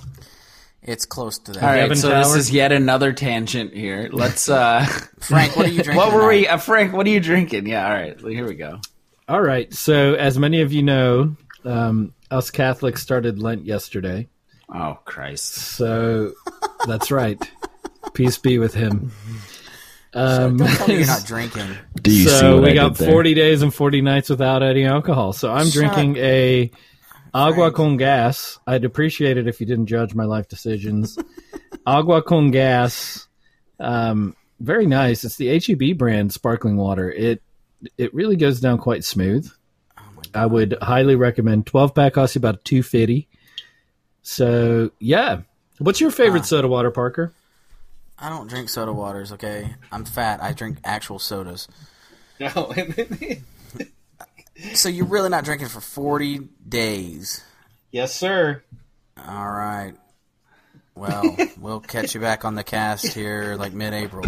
[0.83, 1.63] It's close to that.
[1.63, 2.25] All right, Devon so Tower?
[2.25, 4.11] this is yet another tangent here.
[4.13, 4.49] Let's.
[4.51, 4.85] uh
[5.21, 5.97] Frank, what are you drinking?
[5.97, 6.93] What were we, uh, Frank?
[6.93, 7.67] What are you drinking?
[7.67, 8.21] Yeah, all right.
[8.21, 8.81] Here we go.
[9.27, 9.73] All right.
[9.73, 14.29] So, as many of you know, um, us Catholics started Lent yesterday.
[14.73, 15.53] Oh Christ!
[15.55, 16.33] So
[16.87, 17.39] that's right.
[18.15, 19.13] Peace be with him.
[20.15, 21.69] Um, Don't tell me you're not drinking.
[22.01, 23.13] Do you so what we I got did there?
[23.13, 25.33] 40 days and 40 nights without any alcohol.
[25.33, 26.71] So I'm Shut drinking a
[27.35, 27.75] agua Frank.
[27.77, 28.59] con gas.
[28.67, 31.19] I'd appreciate it if you didn't judge my life decisions.
[31.87, 33.27] agua con gas.
[33.81, 35.25] Um, very nice.
[35.25, 37.11] It's the HEB brand sparkling water.
[37.11, 37.43] It
[37.99, 39.51] it really goes down quite smooth.
[40.33, 41.67] I would highly recommend.
[41.67, 43.29] 12 pack costs you about 250.
[44.25, 45.43] So, yeah.
[45.79, 46.47] What's your favorite ah.
[46.47, 47.33] soda water, Parker?
[48.19, 49.33] I don't drink soda waters.
[49.33, 50.43] Okay, I'm fat.
[50.43, 51.69] I drink actual sodas.
[52.41, 52.73] No.
[54.75, 57.45] so you're really not drinking for 40 days.
[57.93, 58.63] yes, sir.
[59.17, 59.95] All right.
[60.95, 64.25] Well, we'll catch you back on the cast here like mid-April.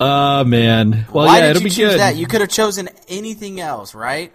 [0.00, 1.06] Oh man.
[1.12, 2.00] Well, Why yeah, did it'll you be choose good.
[2.00, 2.16] that?
[2.16, 4.32] You could have chosen anything else, right?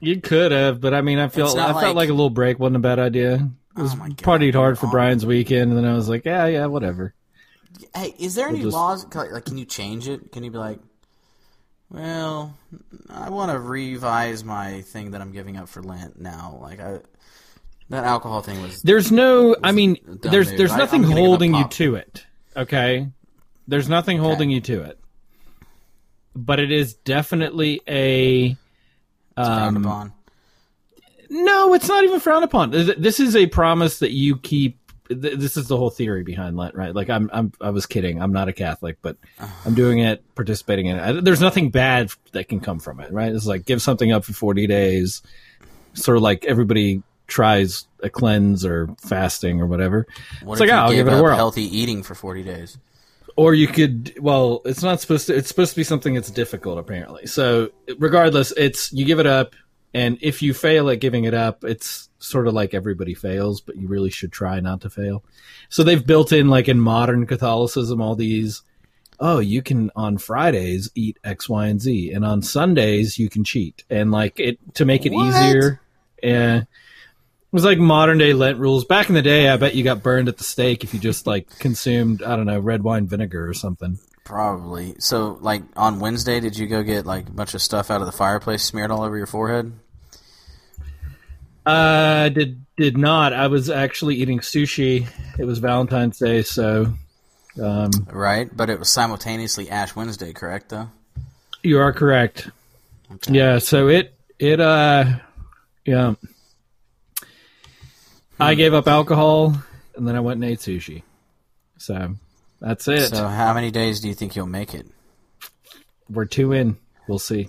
[0.00, 2.30] You could have, but I mean, I feel I not felt like- like a little
[2.30, 3.48] break wasn't a bad idea.
[3.76, 6.24] It was Oh my God, partied hard for Brian's weekend, and then I was like,
[6.24, 7.14] yeah, yeah, whatever.
[7.94, 9.06] Hey, is there any just- laws?
[9.14, 10.32] Like, can you change it?
[10.32, 10.78] Can you be like,
[11.90, 12.54] well,
[13.08, 16.58] I want to revise my thing that I'm giving up for Lent now.
[16.60, 17.00] Like, I
[17.90, 18.82] that alcohol thing was.
[18.82, 20.58] There's no, I mean, there's move.
[20.58, 22.26] there's nothing I'm gonna give up holding you to it.
[22.56, 23.08] Okay,
[23.66, 24.98] there's nothing holding you to it,
[26.36, 28.56] but it is definitely a.
[29.46, 30.12] Frowned Um, upon.
[31.30, 32.70] no, it's not even frowned upon.
[32.70, 34.78] This is a promise that you keep.
[35.10, 36.94] This is the whole theory behind Lent, right?
[36.94, 38.20] Like I'm, I'm, I was kidding.
[38.20, 39.16] I'm not a Catholic, but
[39.64, 41.24] I'm doing it, participating in it.
[41.24, 43.32] There's nothing bad that can come from it, right?
[43.34, 45.22] It's like give something up for 40 days,
[45.94, 50.06] sort of like everybody tries a cleanse or fasting or whatever.
[50.42, 51.36] What it's like, oh, I'll give it a whirl.
[51.36, 52.76] healthy eating for 40 days?
[53.38, 55.36] Or you could, well, it's not supposed to.
[55.36, 57.26] It's supposed to be something that's difficult, apparently.
[57.28, 59.54] So, regardless, it's you give it up,
[59.94, 63.76] and if you fail at giving it up, it's sort of like everybody fails, but
[63.76, 65.22] you really should try not to fail.
[65.68, 68.62] So they've built in, like in modern Catholicism, all these.
[69.20, 73.44] Oh, you can on Fridays eat X, Y, and Z, and on Sundays you can
[73.44, 75.28] cheat, and like it to make it What?
[75.28, 75.80] easier.
[76.20, 76.66] Yeah, it
[77.52, 78.84] was like modern day Lent rules.
[78.84, 81.26] Back in the day, I bet you got burned at the stake if you just
[81.26, 83.98] like consumed, I don't know, red wine vinegar or something.
[84.24, 84.94] Probably.
[84.98, 88.06] So, like on Wednesday, did you go get like a bunch of stuff out of
[88.06, 89.72] the fireplace smeared all over your forehead?
[91.64, 93.32] Uh, did did not.
[93.32, 95.06] I was actually eating sushi.
[95.38, 96.92] It was Valentine's Day, so
[97.62, 100.70] um, Right, but it was simultaneously Ash Wednesday, correct?
[100.70, 100.90] Though.
[101.62, 102.50] you are correct.
[103.12, 103.34] Okay.
[103.34, 105.04] Yeah, so it it uh
[105.84, 106.14] yeah.
[108.40, 109.54] I gave up alcohol
[109.96, 111.02] and then I went and ate sushi.
[111.78, 112.14] So
[112.60, 113.08] that's it.
[113.08, 114.86] So, how many days do you think you'll make it?
[116.10, 116.76] We're two in.
[117.06, 117.48] We'll see.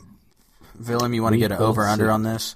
[0.87, 2.55] Willem, you want to get an will over under on this?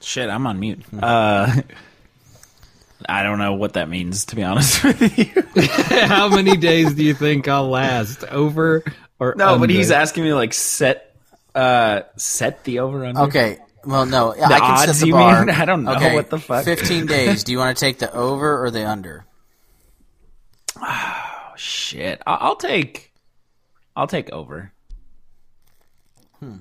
[0.00, 0.82] Shit, I'm on mute.
[1.02, 1.62] Uh,
[3.08, 5.62] I don't know what that means, to be honest with you.
[6.06, 8.22] How many days do you think I'll last?
[8.24, 8.84] Over
[9.18, 11.16] or No, but he's asking me like set,
[11.54, 13.20] uh, set the over under.
[13.22, 13.58] Okay.
[13.86, 15.46] Well, no, I can set odds, the you bar.
[15.46, 15.54] mean?
[15.54, 15.94] I don't know.
[15.94, 16.64] Okay, What the fuck?
[16.64, 17.44] Fifteen days.
[17.44, 19.24] Do you want to take the over or the under?
[20.80, 23.12] Oh shit, I- I'll take,
[23.94, 24.72] I'll take over.
[26.40, 26.56] Hmm.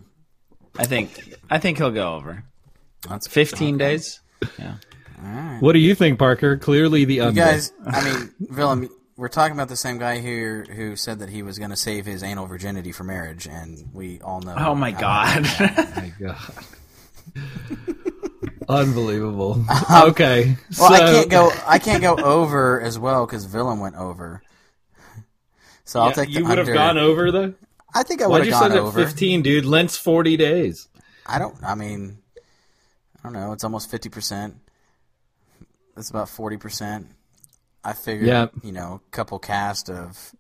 [0.77, 2.43] I think, I think he'll go over.
[3.09, 4.19] That's Fifteen days.
[4.59, 4.75] Yeah.
[5.59, 6.57] What do you think, Parker?
[6.57, 7.41] Clearly the You under.
[7.41, 11.41] guys, I mean, Willem, we're talking about the same guy here who said that he
[11.41, 14.53] was going to save his anal virginity for marriage, and we all know.
[14.57, 15.43] Oh my how- god.
[15.95, 16.37] my god.
[18.67, 19.63] Unbelievable.
[19.89, 20.55] Um, okay.
[20.79, 21.51] Well, I can't go.
[21.67, 24.41] I can't go over as well because Willem went over.
[25.83, 27.53] So I'll Yeah, take you would have gone over though.
[27.93, 29.05] I think I would have gone over.
[29.05, 29.65] fifteen, dude?
[29.65, 30.87] Lent's forty days.
[31.25, 31.55] I don't.
[31.63, 33.51] I mean, I don't know.
[33.53, 34.55] It's almost fifty percent.
[35.95, 37.07] It's about forty percent.
[37.83, 38.47] I figured, Yeah.
[38.63, 40.33] you know, a couple cast of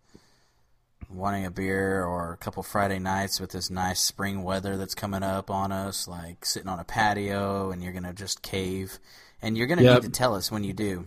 [1.09, 5.23] wanting a beer or a couple Friday nights with this nice spring weather that's coming
[5.23, 8.99] up on us, like sitting on a patio, and you're gonna just cave,
[9.41, 10.03] and you're gonna Yep.
[10.03, 11.05] need to tell us when you do.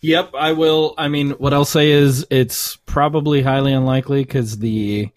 [0.00, 0.94] Yep, I will.
[0.96, 5.08] I mean, what I'll say is it's probably highly unlikely because the,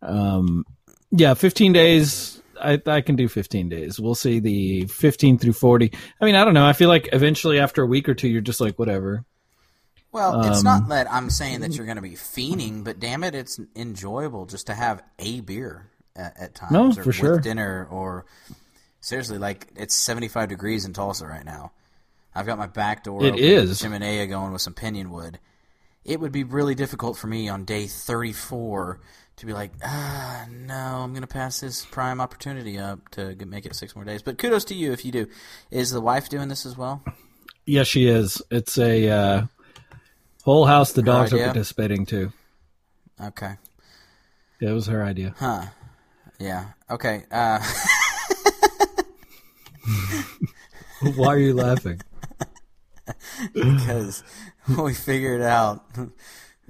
[0.00, 0.64] um,
[1.10, 2.38] yeah, 15 days.
[2.60, 3.98] I, I can do 15 days.
[3.98, 5.92] We'll see the 15 through 40.
[6.20, 6.64] I mean, I don't know.
[6.64, 9.24] I feel like eventually after a week or two, you're just like, whatever.
[10.12, 13.24] Well, it's Um, not that I'm saying that you're going to be fiending, but damn
[13.24, 16.72] it, it's enjoyable just to have a beer at, at times.
[16.72, 17.40] No, or for with sure.
[17.40, 18.26] Dinner or
[19.00, 21.72] seriously, like it's 75 degrees in Tulsa right now.
[22.34, 23.24] I've got my back door.
[23.24, 23.82] It open, is.
[23.82, 25.38] Chimenea going with some pinion wood.
[26.04, 29.00] It would be really difficult for me on day 34
[29.36, 33.66] to be like, ah, no, I'm going to pass this prime opportunity up to make
[33.66, 34.22] it six more days.
[34.22, 35.26] But kudos to you if you do.
[35.70, 37.02] Is the wife doing this as well?
[37.66, 38.42] Yes, she is.
[38.50, 39.42] It's a uh,
[40.44, 40.92] whole house.
[40.92, 42.32] The dogs are participating too.
[43.20, 43.54] Okay.
[44.60, 45.34] It was her idea.
[45.38, 45.66] Huh.
[46.38, 46.66] Yeah.
[46.90, 47.24] Okay.
[47.30, 47.58] Uh,
[51.16, 52.00] Why are you laughing?
[53.52, 54.22] because
[54.78, 55.84] we figured out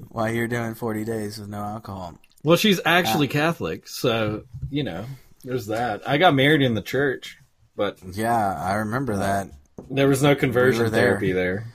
[0.09, 2.19] why you're doing 40 days with no alcohol.
[2.43, 5.05] Well, she's actually Catholic, so you know,
[5.45, 6.09] there's that.
[6.09, 7.37] I got married in the church,
[7.77, 9.51] but Yeah, I remember that.
[9.91, 11.67] there was no conversion We therapy there.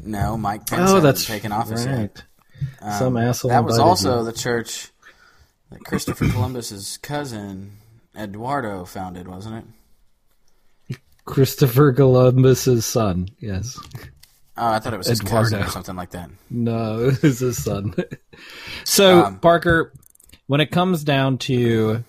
[0.00, 2.24] No, Mike Pence Oh, that's taken office yet.
[2.80, 2.98] right.
[2.98, 3.50] Some asshole.
[3.50, 4.24] That was also you.
[4.24, 4.88] the church
[5.70, 7.72] that Christopher Columbus's cousin
[8.16, 9.64] Eduardo founded, wasn't
[10.90, 10.98] it?
[11.24, 13.28] Christopher Columbus's son.
[13.38, 13.78] Yes.
[14.56, 16.30] Oh, I thought it was his cousin or something like that.
[16.50, 17.94] No, it was his son.
[18.84, 19.92] so, Um, Parker,
[20.46, 22.04] when it comes down to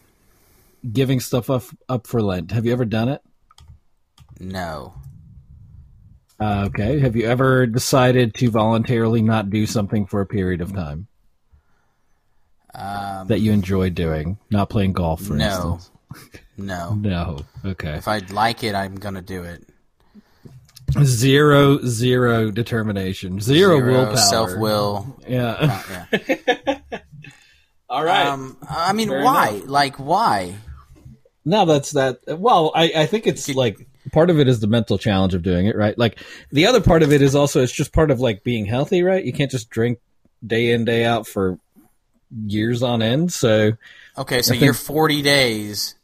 [0.91, 3.21] giving stuff up, up for Lent, have you ever done it?
[4.39, 4.93] No.
[6.39, 6.99] Uh, okay.
[6.99, 11.07] Have you ever decided to voluntarily not do something for a period of time
[12.73, 14.37] Um, that you enjoy doing?
[14.49, 15.45] Not playing golf, for no.
[15.45, 15.89] instance.
[16.57, 16.93] No.
[16.99, 17.39] No.
[17.65, 17.93] Okay.
[17.95, 19.63] If I like it, I'm going to do it.
[21.03, 25.17] Zero, zero determination, zero, willpower, self will.
[25.27, 25.81] Yeah.
[26.11, 26.77] Yeah.
[27.89, 28.27] All right.
[28.27, 29.49] Um, I mean, Fair why?
[29.49, 29.67] enough.
[29.69, 30.55] Like, why?
[31.45, 32.19] No, that's that.
[32.27, 35.65] Well, I, I think it's like part of it is the mental challenge of doing
[35.65, 35.97] it, right?
[35.97, 36.19] Like
[36.51, 39.23] the other part of it is also it's just part of like being healthy, right?
[39.23, 39.99] You can't just drink
[40.45, 41.59] day in day out for
[42.45, 43.33] years on end.
[43.33, 43.73] So
[44.17, 45.95] Okay, so I your 40 days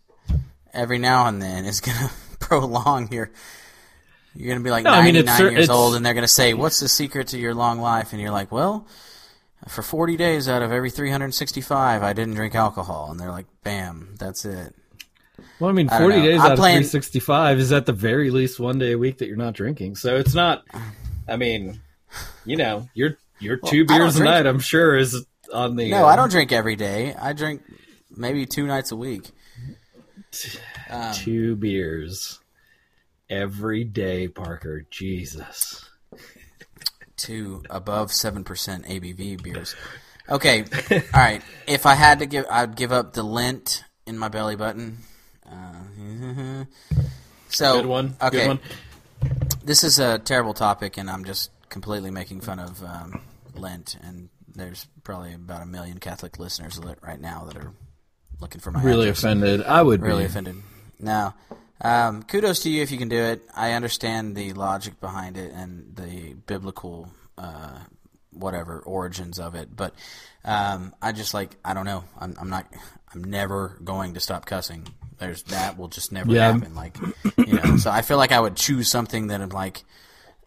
[0.74, 3.32] every now and then is going to prolong your.
[4.36, 6.28] You're going to be like No, I mean, 99 years old, and they're going to
[6.28, 8.14] say, What's the secret to your long life?
[8.14, 8.88] And you're like, Well,
[9.68, 13.10] for 40 days out of every 365, I didn't drink alcohol.
[13.12, 14.76] And they're like, Bam, that's it.
[15.60, 16.24] Well, I mean, 40 know.
[16.24, 19.18] days I'm out playing- of 365 is at the very least one day a week
[19.20, 19.96] that you're not drinking.
[19.96, 20.64] So it's not,
[21.28, 21.82] I mean,
[22.46, 25.90] you know, your your two I beers a drink- night, I'm sure, is on the.
[25.92, 27.14] No, uh, I don't drink every day.
[27.20, 27.62] I drink
[28.16, 29.32] maybe two nights a week.
[31.14, 32.40] Two beers
[33.30, 34.86] every day, Parker.
[34.92, 35.86] Jesus.
[37.18, 39.76] Two above seven percent ABV beers.
[40.30, 41.42] Okay, all right.
[41.68, 45.00] If I had to give, I'd give up the lint in my belly button.
[46.10, 46.66] Uh,
[47.50, 48.16] so Good one.
[48.22, 48.60] Okay, Good one.
[49.64, 53.22] this is a terrible topic, and I'm just completely making fun of um,
[53.56, 53.98] Lent.
[54.04, 57.72] And there's probably about a million Catholic listeners right now that are
[58.40, 59.64] looking for my Really offended.
[59.64, 60.08] I would be.
[60.08, 60.28] really be.
[60.28, 60.56] offended.
[61.00, 61.36] Now,
[61.82, 63.42] um, kudos to you if you can do it.
[63.56, 67.80] I understand the logic behind it and the biblical, uh,
[68.32, 69.94] whatever origins of it, but
[70.46, 72.04] um, I just like I don't know.
[72.20, 72.68] I'm, I'm not.
[73.14, 74.88] I'm never going to stop cussing.
[75.20, 76.54] There's that will just never Yeah.
[76.54, 76.74] happen.
[76.76, 76.98] Like
[77.38, 79.84] you know, so I feel like I would choose something that I'm like,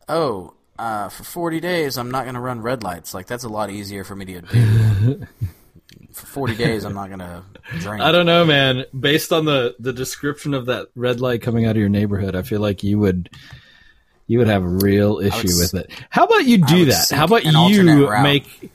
[0.08, 0.54] oh.
[0.78, 3.14] Uh, for 40 days, I'm not going to run red lights.
[3.14, 5.26] Like that's a lot easier for me to do.
[6.12, 7.42] for 40 days, I'm not going to
[7.78, 8.02] drink.
[8.02, 8.87] I don't know, man.
[8.98, 12.42] Based on the the description of that red light coming out of your neighborhood, I
[12.42, 13.30] feel like you would
[14.26, 15.92] you would have a real issue s- with it.
[16.11, 17.11] How about you do that?
[17.11, 18.72] How about you make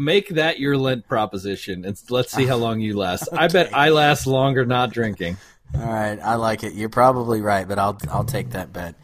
[0.00, 2.58] make that your Lent proposition and let's see how ah.
[2.58, 3.28] long you last.
[3.32, 5.36] I bet I last longer not drinking.
[5.74, 6.72] All right, I like it.
[6.72, 8.96] You're probably right, but I'll I'll take that bet.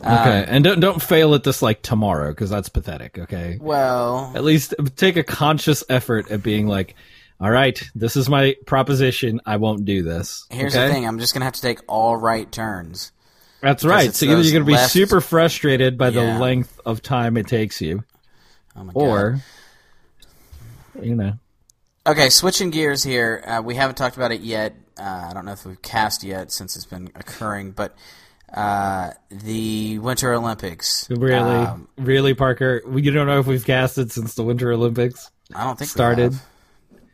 [0.00, 3.18] Okay, um, and don't don't fail at this like tomorrow because that's pathetic.
[3.18, 6.94] Okay, Well, at least take a conscious effort at being like,
[7.40, 9.40] all right, this is my proposition.
[9.46, 10.46] I won't do this.
[10.50, 10.86] here's okay?
[10.86, 13.12] the thing: I'm just gonna have to take all right turns.
[13.62, 14.12] That's right.
[14.12, 16.34] So either you're going to be left- super frustrated by Yeah.
[16.34, 18.02] the length of time it takes you,
[18.76, 19.40] Oh or
[21.00, 21.32] you know,
[22.06, 23.42] okay, switching gears here.
[23.46, 24.74] Uh, we haven't talked about it yet.
[24.98, 27.96] Uh, I don't know if we've cast yet since it's been occurring, but
[28.52, 31.08] uh, the Winter Olympics.
[31.10, 32.82] really, Um, really, Parker.
[32.86, 36.32] We don't know if we've casted since the Winter Olympics I don't think we started.
[36.34, 36.44] have.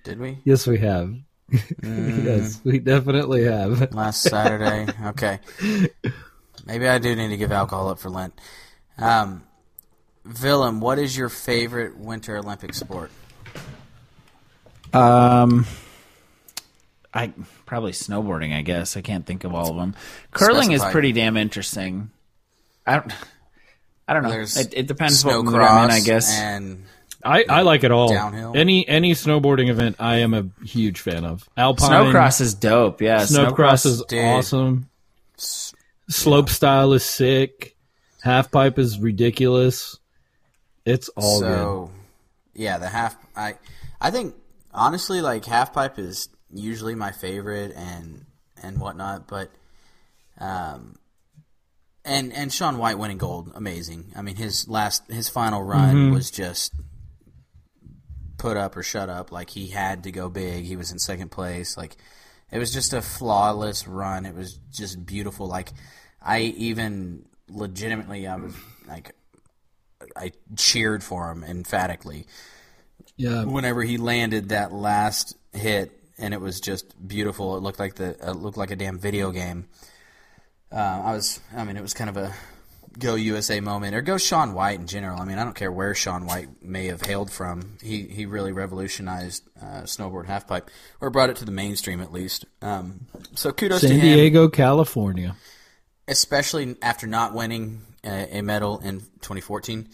[0.05, 1.14] Did we Yes, we have.
[1.83, 2.25] Mm.
[2.25, 3.95] yes, we definitely have.
[3.95, 4.87] last Saturday?
[5.07, 5.41] okay,
[6.67, 8.38] maybe I do need to give alcohol up for Lent.
[8.99, 9.45] Um,
[10.43, 13.11] Willem, what is your favorite Winter Olympic sport?
[14.92, 15.66] Um,
[17.12, 17.33] I
[17.66, 18.55] probably snowboarding.
[18.55, 19.94] I guess I can't think of all of them.
[20.33, 22.11] Curling is pretty damn interesting.
[22.87, 23.12] I don't.
[24.07, 24.31] I don't know.
[24.31, 25.90] There's It, it depends what mood I'm in.
[25.90, 26.38] I guess.
[26.38, 26.85] and
[27.24, 28.09] I, I like it all.
[28.09, 28.53] Downhill.
[28.57, 31.48] Any any snowboarding event, I am a huge fan of.
[31.57, 33.03] Alpine Snowcross is dope.
[33.03, 34.24] Yeah, Snowcross is Dude.
[34.24, 34.88] awesome.
[35.37, 37.77] Slope style is sick.
[38.22, 39.98] Half pipe is ridiculous.
[40.85, 41.46] It's all good.
[41.48, 41.90] so
[42.55, 43.16] yeah, the half.
[43.37, 43.55] I
[44.01, 44.35] I think
[44.72, 48.24] honestly, like half pipe is usually my favorite and
[48.62, 49.50] and whatnot, but
[50.38, 50.96] um.
[52.04, 54.12] And and Shaun White winning gold, amazing.
[54.16, 56.14] I mean, his last his final run Mm-hmm.
[56.14, 56.72] was just
[58.38, 59.31] put up or shut up.
[59.31, 60.64] Like he had to go big.
[60.64, 61.76] He was in second place.
[61.76, 61.96] Like
[62.50, 64.24] it was just a flawless run.
[64.24, 65.48] It was just beautiful.
[65.48, 65.70] Like
[66.22, 68.54] I even legitimately, I was
[68.87, 69.14] like,
[70.16, 72.26] I cheered for him emphatically
[73.16, 73.44] Yeah.
[73.44, 77.57] whenever he landed that last hit, and it was just beautiful.
[77.57, 79.66] It looked like the it looked like a damn video game.
[80.71, 82.35] Uh, I was, I mean, it was kind of a
[82.99, 85.20] go USA moment, or go Shaun White in general.
[85.20, 87.78] I mean, I don't care where Shaun White may have hailed from.
[87.82, 90.68] He he really revolutionized uh, snowboard halfpipe,
[91.01, 92.45] or brought it to the mainstream at least.
[92.61, 95.37] Um, so kudos to San Diego, California.
[96.07, 99.89] especially after not winning a, a medal in 2014.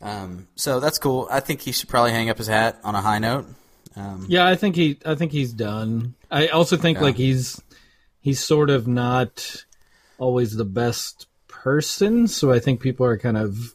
[0.00, 1.28] Um, so that's cool.
[1.30, 3.46] I think he should probably hang up his hat on a high note.
[3.96, 6.14] Um, Yeah, I think he I think he's done.
[6.30, 7.60] I also think like he's
[8.20, 9.64] he's sort of not
[10.18, 13.74] always the best person, so I think people are kind of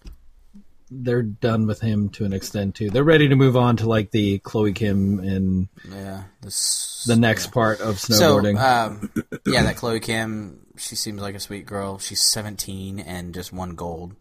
[0.89, 2.89] they're done with him to an extent too.
[2.89, 6.23] They're ready to move on to like the Chloe Kim and yeah.
[6.41, 8.59] This, the next part of so snowboarding.
[8.59, 9.11] um,
[9.45, 11.99] yeah, that Chloe Kim she seems like a sweet girl.
[11.99, 14.15] She's 17 and just won gold.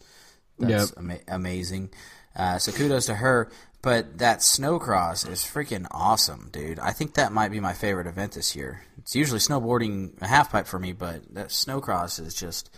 [0.58, 0.98] That's Yep.
[0.98, 1.90] ama- amazing.
[2.36, 3.50] Uh, so kudos to her.
[3.82, 6.78] But that snowcross is freaking awesome, dude.
[6.78, 8.82] I think that might be my favorite event this year.
[8.96, 12.70] It's usually snowboarding a half pipe for me, but that snowcross is just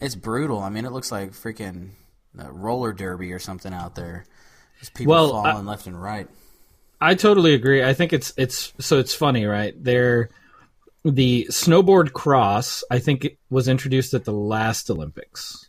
[0.00, 0.60] it's brutal.
[0.60, 1.90] I mean, it looks like freaking
[2.34, 4.24] roller derby or something out there.
[4.78, 6.28] Just people Well, falling left and right.
[7.00, 7.82] I totally agree.
[7.82, 9.74] I think it's it's so it's funny, right?
[9.82, 10.30] There,
[11.04, 12.84] the snowboard cross.
[12.88, 15.68] I think it was introduced at the last Olympics.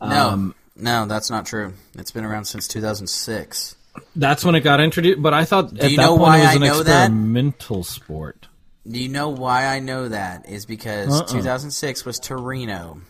[0.00, 1.74] No, Um, no, that's not true.
[1.96, 3.74] It's been around since 2006.
[4.14, 5.20] That's when it got introduced.
[5.20, 7.02] But I thought at you that know point why it was I an know that?
[7.06, 8.46] experimental sport.
[8.88, 10.48] Do you know why I know that?
[10.48, 11.26] Is because Uh-uh.
[11.26, 13.00] 2006 was Torino.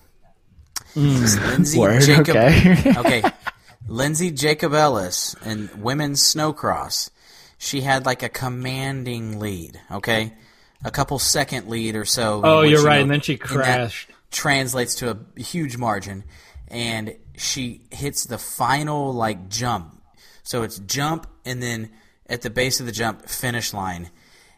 [0.95, 1.25] Hmm.
[1.51, 2.29] Lindsay Word, Jacob.
[2.31, 2.95] okay.
[2.97, 3.23] okay.
[3.87, 7.11] Lindsey Jacobellis in women's snowcross.
[7.59, 9.81] She had like a commanding lead.
[9.91, 10.33] Okay,
[10.85, 12.41] a couple second lead or so.
[12.45, 12.97] Oh, you're right.
[12.97, 14.11] know, and then she in that crashed.
[14.31, 16.25] translates to a huge margin,
[16.71, 20.01] and she hits the final like jump.
[20.43, 21.91] So it's jump, and then
[22.29, 24.11] at the base of the jump, finish line,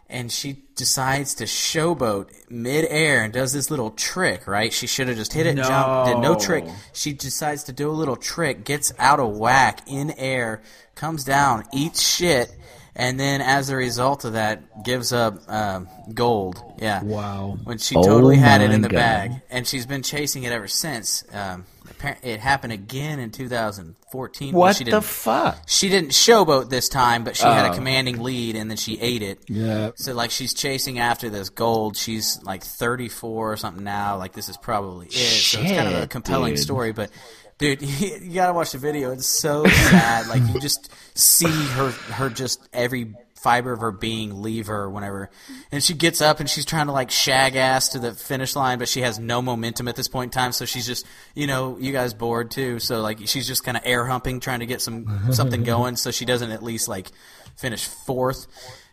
[0.08, 4.46] and she decides to showboat midair and does this little trick.
[4.46, 4.72] Right?
[4.72, 6.38] She should have just hit it, and jump, did no No.
[6.38, 6.64] trick.
[6.92, 10.62] She decides to do a little trick, gets out of whack in air,
[10.94, 12.56] comes down, eats shit.
[12.96, 16.62] And then, as a result of that, gives up um gold.
[16.78, 17.56] Yeah, Wow.
[17.64, 18.96] when she Oh totally had it in the God.
[18.96, 21.22] bag, and she's been chasing it ever since.
[21.32, 21.79] Um, appar-
[22.22, 24.54] it happened again in 2014.
[24.54, 25.62] What she the fuck?
[25.66, 27.74] she didn't showboat this time, but she had a Oh.
[27.74, 29.40] commanding lead, and then she ate it.
[29.48, 29.90] Yeah.
[29.96, 31.96] So like she's chasing after this gold.
[31.96, 34.16] She's like 34 or something now.
[34.16, 35.12] Like this is probably it.
[35.12, 36.62] so it's kind of a compelling dude.
[36.62, 37.10] story, but.
[37.58, 39.10] Dude, you gotta watch the video.
[39.12, 40.28] It's so sad.
[40.28, 43.12] Like you just see her, her just every
[43.42, 45.30] fiber of her being leave her whenever,
[45.72, 48.78] and she gets up and she's trying to like shag ass to the finish line,
[48.78, 50.52] but she has no momentum at this point in time.
[50.52, 52.78] So she's just, you know, you guys bored too.
[52.78, 56.10] So like she's just kind of air humping, trying to get some something going, so
[56.10, 57.08] she doesn't at least like
[57.56, 58.46] finish fourth.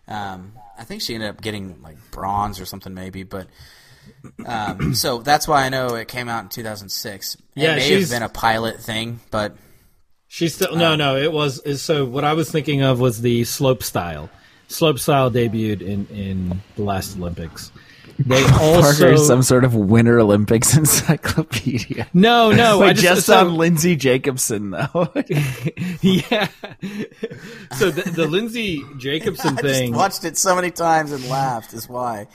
[0.07, 3.47] Um, I think she ended up getting like bronze or something maybe, but
[4.45, 7.37] um, so that's why I know it came out in 2006.
[7.55, 9.55] Yeah, it may have been a pilot thing, but
[10.28, 11.15] She's still no, no.
[11.15, 12.05] It was so.
[12.05, 14.30] What I was thinking of was the slope style.
[14.67, 17.71] Slope style debuted in in the last Olympics.
[18.19, 22.07] They also Parker's some sort of Winter Olympics encyclopedia.
[22.13, 22.82] no, no.
[22.84, 25.11] I just, so- on Lindsay Jacobson though.
[26.01, 26.47] yeah.
[27.78, 29.88] so the, the Lindsay Jacobson I thing.
[29.91, 31.73] just watched it so many times and laughed.
[31.73, 32.28] Is why.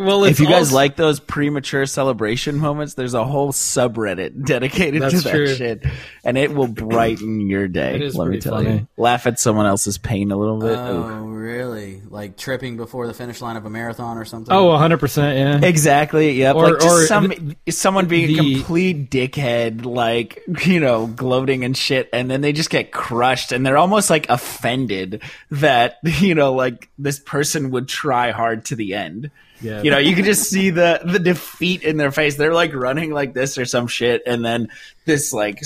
[0.00, 5.02] Well, if you guys also- like those premature celebration moments, there's a whole subreddit dedicated
[5.10, 5.54] to that true.
[5.54, 5.84] shit,
[6.24, 7.98] and it will brighten your day.
[7.98, 8.88] Let me pretty tell you.
[8.96, 10.70] Laugh at someone else's pain a little bit.
[10.70, 10.80] Ooh.
[10.80, 12.00] Oh, really?
[12.08, 14.54] Like tripping before the finish line of a marathon or something?
[14.54, 15.36] oh, 100 percent.
[15.62, 15.68] Yeah.
[15.68, 16.32] Exactly.
[16.32, 16.56] Yep.
[16.56, 21.06] Or- like just or some the- someone being the- a complete dickhead, like you know,
[21.08, 25.98] gloating and shit, and then they just get crushed, and they're almost like offended that
[26.04, 29.30] you know, like this person would try hard to the end.
[29.62, 29.82] Yeah.
[29.82, 32.36] You know, you can just see the the defeat in their face.
[32.36, 34.68] They're like running like this or some shit, and then
[35.04, 35.60] this like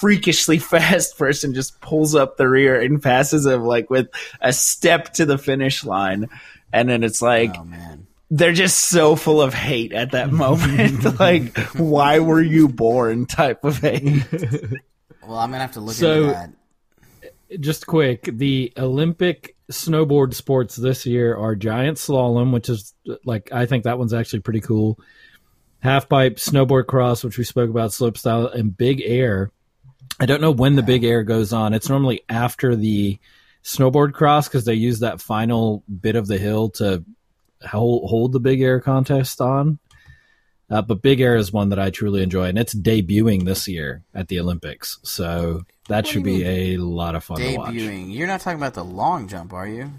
[0.00, 4.08] freakishly fast person just pulls up the rear and passes him like with
[4.40, 6.28] a step to the finish line,
[6.72, 8.06] and then it's like Oh man.
[8.30, 11.18] they're just so full of hate at that moment.
[11.20, 13.26] like, why were you born?
[13.26, 14.24] Type of hate.
[15.26, 17.60] Well, I'm gonna have to look So- into that.
[17.60, 22.92] just quick the olympic snowboard sports this year are giant slalom which is
[23.24, 24.98] like i think that one's actually pretty cool.
[25.80, 29.50] Half pipe snowboard cross which we spoke about slope style and big air.
[30.20, 31.74] I don't know when the big air goes on.
[31.74, 33.18] It's normally after the
[33.62, 37.04] snowboard cross because they use that final bit of the hill to
[37.66, 39.78] hold, hold the big air contest on
[40.74, 44.02] uh, but big air is one that i truly enjoy and it's debuting this year
[44.14, 48.14] at the olympics so that do should be a lot of fun to watch Debuting.
[48.14, 49.90] You're not talking about the long jump, are you?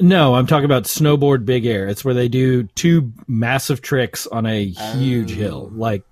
[0.00, 1.86] no, I'm talking about snowboard big air.
[1.88, 5.70] It's where they do two massive tricks on a huge hill.
[5.72, 6.02] Like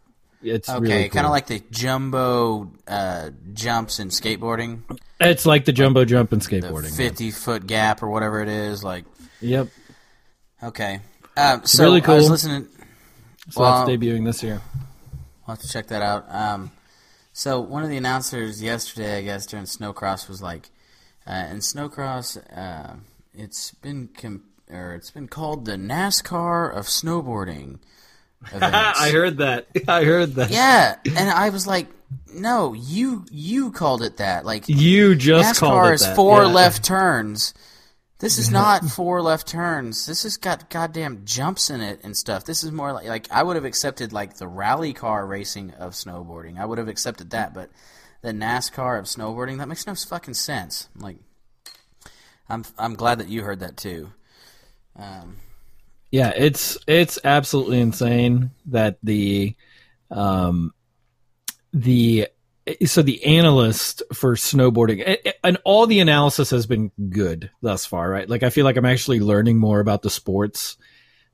[0.42, 4.82] it's Okay, really kind of like the jumbo uh, jumps in skateboarding,
[5.20, 6.96] it's like the jumbo jump in skateboarding.
[6.96, 8.82] 50 foot gap or whatever it is.
[8.82, 9.04] Like,
[9.40, 9.68] Yep.
[10.64, 11.00] okay.
[11.36, 12.68] Um, so really I was listening.
[13.50, 14.60] So Well- that's debuting this year.
[15.46, 16.26] I'll have to check that out.
[16.30, 16.70] Um,
[17.32, 20.70] so one of the announcers yesterday, I guess, during Snowcross was like,
[21.26, 22.94] uh, in Snowcross, uh,
[23.34, 27.78] it's been com- or it's been called the NASCAR of snowboarding.
[28.60, 29.66] I heard that.
[29.88, 30.50] I heard that.
[30.50, 31.88] Yeah, and I was like,
[32.32, 34.44] no, you you called it that.
[34.44, 36.16] Like You just called NASCAR it is that.
[36.16, 36.48] four Yeah.
[36.48, 37.54] left turns.
[38.22, 40.06] This is not four left turns.
[40.06, 42.44] This has got goddamn jumps in it and stuff.
[42.44, 45.94] This is more like like I would have accepted like the rally car racing of
[45.94, 46.56] snowboarding.
[46.56, 47.70] I would have accepted that, but
[48.20, 50.88] the NASCAR of snowboarding that makes no fucking sense.
[50.96, 51.16] Like,
[52.48, 54.12] I'm I'm glad that you heard that too.
[54.94, 55.38] Um,
[56.12, 59.56] Yeah, it's it's absolutely insane that the
[60.12, 60.72] um
[61.72, 62.28] the
[62.66, 67.50] Eh, so the analyst for snowboarding a- a- and all the analysis has been good
[67.60, 68.28] thus far, right?
[68.28, 70.76] Like I feel like I'm actually learning more about the sports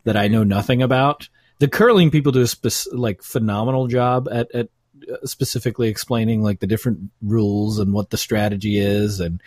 [0.04, 1.28] that I know nothing about.
[1.58, 4.68] The curling people do a spec- like phenomenal job at at
[5.12, 9.40] uh, specifically explaining like the different rules and what the strategy is and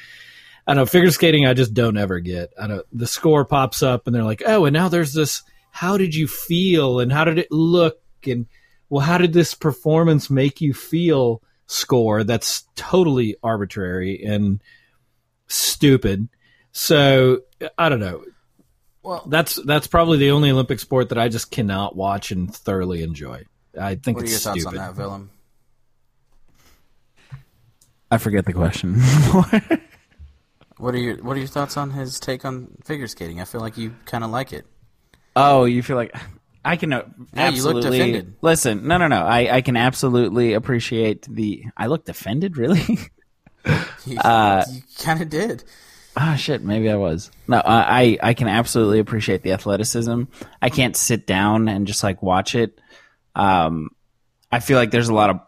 [0.68, 1.46] I don't know figure skating.
[1.48, 2.54] I just don't ever get.
[2.60, 2.86] I don't.
[2.94, 5.42] The score pops up and they're like, oh, and now there's this.
[5.72, 8.46] How did you feel and how did it look and
[8.90, 11.42] well, how did this performance make you feel?
[11.72, 14.62] Score that's totally arbitrary and
[15.48, 16.28] stupid.
[16.74, 17.44] So
[17.78, 18.26] I don't know.
[19.04, 23.04] well, That's that's probably the only Olympic sport that I just cannot watch and thoroughly
[23.04, 23.46] enjoy.
[23.80, 24.80] I think what are your it's thoughts stupid.
[24.80, 25.30] on that, Willem?
[28.10, 28.96] I forget the question.
[30.78, 33.40] What are your What are your thoughts on his take on figure skating?
[33.40, 34.66] I feel like you kind of like it.
[35.36, 36.12] oh, you feel like
[36.64, 37.04] I can uh,
[37.34, 38.88] Yeah, you looked absolutely listen.
[38.88, 39.24] No, no, no.
[39.24, 41.66] I, I can absolutely appreciate the.
[41.76, 42.82] I look defended, really.
[44.08, 45.64] You, Uh, you kind of did.
[46.18, 46.64] Ah, shit.
[46.64, 47.30] Maybe I was.
[47.48, 50.24] No, I, I I can absolutely appreciate the athleticism.
[50.60, 52.82] I can't sit down and just like watch it.
[53.36, 53.92] Um,
[54.52, 55.40] I feel like there's a lot of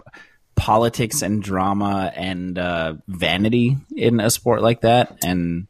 [0.55, 5.65] politics and drama and uh, vanity in a sport like that, and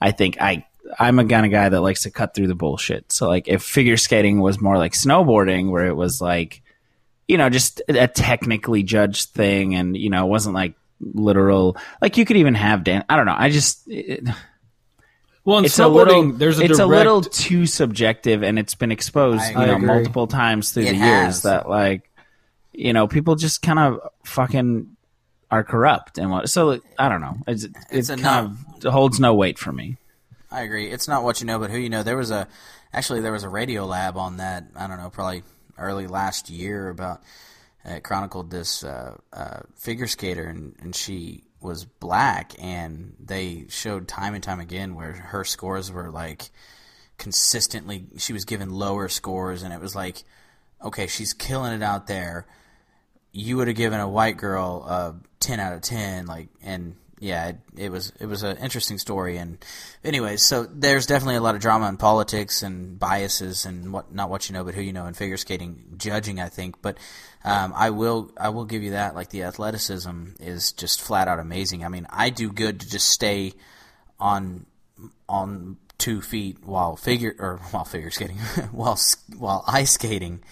[0.00, 0.65] I think I
[0.98, 3.10] I'm a kind of guy that likes to cut through the bullshit.
[3.12, 6.62] So like, if figure skating was more like snowboarding, where it was like,
[7.28, 11.76] you know, just a technically judged thing, and you know, it wasn't like literal.
[12.00, 13.04] Like you could even have Dan.
[13.08, 13.34] I don't know.
[13.36, 13.86] I just.
[13.88, 14.24] It,
[15.44, 18.74] Well, in it's a little there's a it's direct, a little too subjective and it's
[18.74, 19.86] been exposed I you know agree.
[19.86, 21.24] multiple times through It the has.
[21.24, 22.10] years that like
[22.72, 24.96] you know people just kind of fucking
[25.48, 29.20] are corrupt and what so i don't know it's, It's it a kind of holds
[29.20, 29.96] no weight for me
[30.50, 30.90] I agree.
[30.90, 32.02] It's not what you know, but who you know.
[32.02, 32.48] There was a
[32.92, 34.64] actually there was a Radiolab on that.
[34.76, 35.42] I don't know, probably
[35.78, 37.22] early last year about
[37.84, 44.08] it chronicled this uh, uh, figure skater, and, and she was black, and they showed
[44.08, 46.50] time and time again where her scores were like
[47.18, 48.06] consistently.
[48.18, 50.24] She was given lower scores, and it was like,
[50.82, 52.46] okay, she's killing it out there.
[53.32, 57.48] You would have given a white girl a ten out of ten, like, and yeah,
[57.48, 59.38] it, it was it was an interesting story.
[59.38, 59.64] And
[60.04, 64.28] anyways, so there's definitely a lot of drama in politics and biases and what not
[64.28, 66.40] what you know, but who you know in figure skating judging.
[66.40, 66.98] I think, but
[67.44, 69.14] um, I will I will give you that.
[69.14, 71.84] Like the athleticism is just flat out amazing.
[71.84, 73.54] I mean, I do good to just stay
[74.20, 74.66] on
[75.28, 78.36] on two feet while figure or while figure skating
[78.72, 78.98] while
[79.38, 80.42] while ice skating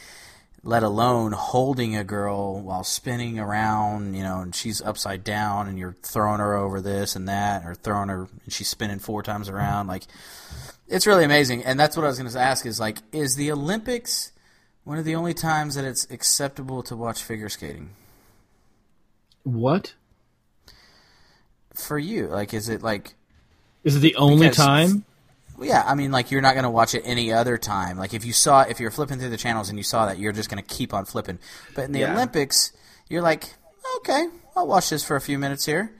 [0.67, 5.79] let alone holding a girl while spinning around, you know, and she's upside down and
[5.79, 9.51] you're throwing her over this and that, or throwing her and she's spinning four times
[9.51, 9.87] around.
[9.89, 10.05] Like,
[10.89, 11.65] it's really amazing.
[11.65, 14.33] And that's what I was going to ask is like, is the Olympics
[14.85, 17.91] one of the only times that it's acceptable to watch figure skating?
[19.43, 19.93] what
[21.75, 23.15] For you, like, is it like,
[23.83, 25.05] is it the only Because- time?
[25.57, 27.99] Well, yeah, I mean, like, you're not going to watch it any other time.
[27.99, 30.33] Like, if you saw, if you're flipping through the channels and you saw that, you're
[30.33, 31.39] just going to keep on flipping.
[31.75, 32.15] But in the Yeah.
[32.15, 32.73] Olympics,
[33.09, 33.45] you're like,
[33.99, 34.27] okay,
[34.57, 35.93] I'll watch this for a few minutes here,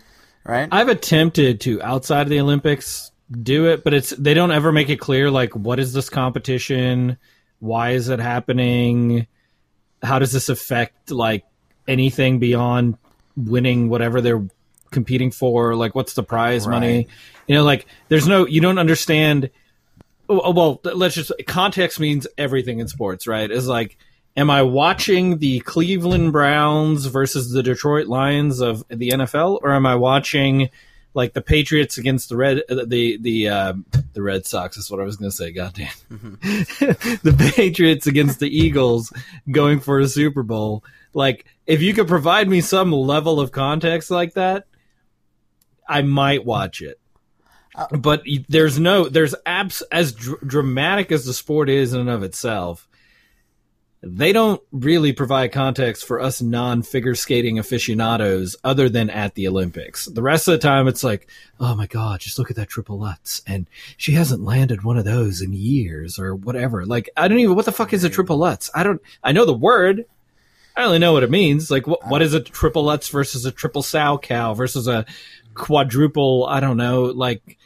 [0.45, 0.69] right?
[0.73, 4.91] I've attempted to outside of the Olympics do it, but it's they don't ever make
[4.91, 7.17] it clear like what is this competition,
[7.59, 9.27] why is it happening,
[10.03, 11.45] how does this affect like
[11.89, 12.97] anything beyond
[13.37, 14.47] winning whatever they're
[14.91, 17.09] competing for, like what's the prize money, Right.
[17.47, 19.51] You know, like there's no you don't understand.
[20.29, 23.51] oh, Well, let's just context means everything in sports, right?
[23.51, 23.99] Is like.
[24.37, 29.87] Am I watching the Cleveland Browns versus the Detroit Lions of the NFL, or am
[29.87, 30.71] I watching
[31.15, 33.75] like the Patriots against the Red the the uh,
[34.13, 35.53] the Red Sox is what I was going to say.
[35.53, 39.13] Goddamn, the Patriots against the Eagles
[39.51, 40.85] going for a Super Bowl.
[41.15, 44.67] Like, if you could provide me some level of context like that,
[45.89, 46.99] I might watch it.
[47.75, 52.11] Uh, but there's no there's abs as dr- dramatic as the sport is in and
[52.11, 52.89] of itself
[54.07, 60.05] they don't really provide context for us non-figure skating aficionados other than at the Olympics.
[60.05, 61.27] The rest of the time it's like,
[61.59, 63.67] oh my god, just look at that triple Lutz and
[63.97, 66.85] she hasn't landed one of those in years or whatever.
[66.85, 68.71] Like I don't even what the fuck is a triple Lutz?
[68.75, 70.05] I don't I know the word.
[70.77, 71.71] I only know what it means.
[71.71, 72.27] Like what what uh.
[72.27, 75.07] is a triple Lutz versus a triple Salchow versus a
[75.55, 77.57] quadruple, I don't know, like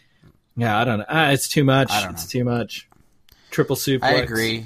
[0.58, 1.04] Yeah, I don't know.
[1.08, 1.92] Ah, it's too much.
[1.92, 2.88] It's too much.
[3.52, 4.02] Triple suplex.
[4.02, 4.64] I agree.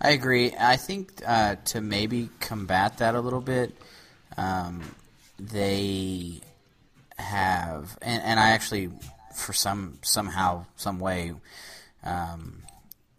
[0.00, 0.54] I agree.
[0.56, 3.76] I think uh, to maybe combat that a little bit,
[4.36, 4.82] um,
[5.40, 6.40] they
[7.18, 8.90] have, and, and I actually,
[9.34, 11.32] for some somehow, some way,
[12.04, 12.62] um,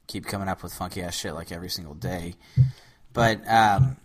[0.07, 2.35] keep coming up with funky ass shit like every single day.
[3.11, 3.97] But um,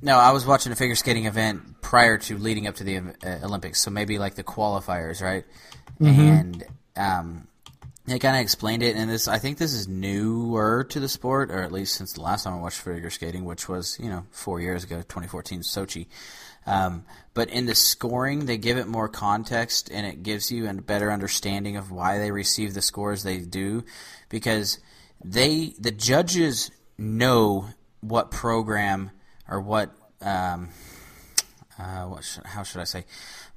[0.00, 3.02] no, I was watching a figure skating event prior to leading up to the uh,
[3.42, 5.44] Olympics, so maybe like the qualifiers, right?
[5.98, 6.64] And
[6.96, 7.48] um,
[8.06, 11.50] they kind of explained it, and this I think this is newer to the sport,
[11.50, 14.24] or at least since the last time I watched figure skating, which was you know
[14.30, 16.06] four years ago, 2014 Sochi.
[16.66, 20.74] Um, but in the scoring, they give it more context, and it gives you a
[20.74, 23.84] better understanding of why they receive the scores they do,
[24.28, 24.78] because
[25.24, 27.68] they the judges know
[28.00, 29.10] what program
[29.48, 30.70] or what um,
[31.78, 33.04] uh, what should, how should I say?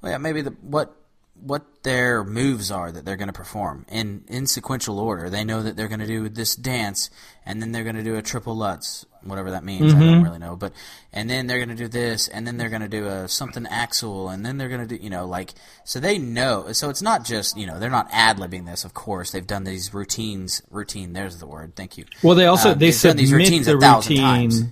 [0.00, 0.96] Well, yeah, maybe the what
[1.40, 5.28] what their moves are that they're going to perform in in sequential order.
[5.28, 7.10] They know that they're going to do this dance,
[7.44, 9.92] and then they're going to do a triple lutz, whatever that means.
[9.92, 10.72] I don't really know, but
[11.12, 13.66] and then they're going to do this, and then they're going to do a something
[13.66, 15.52] Axel, and then they're going to do you know like
[15.84, 16.72] so they know.
[16.72, 18.84] So it's not just you know they're not ad libbing this.
[18.84, 20.62] Of course, they've done these routines.
[20.70, 21.12] Routine.
[21.12, 21.74] There's the word.
[21.76, 22.04] Thank you.
[22.22, 24.62] Well, they also Um, they they've done these submit routines the a thousand routine, times.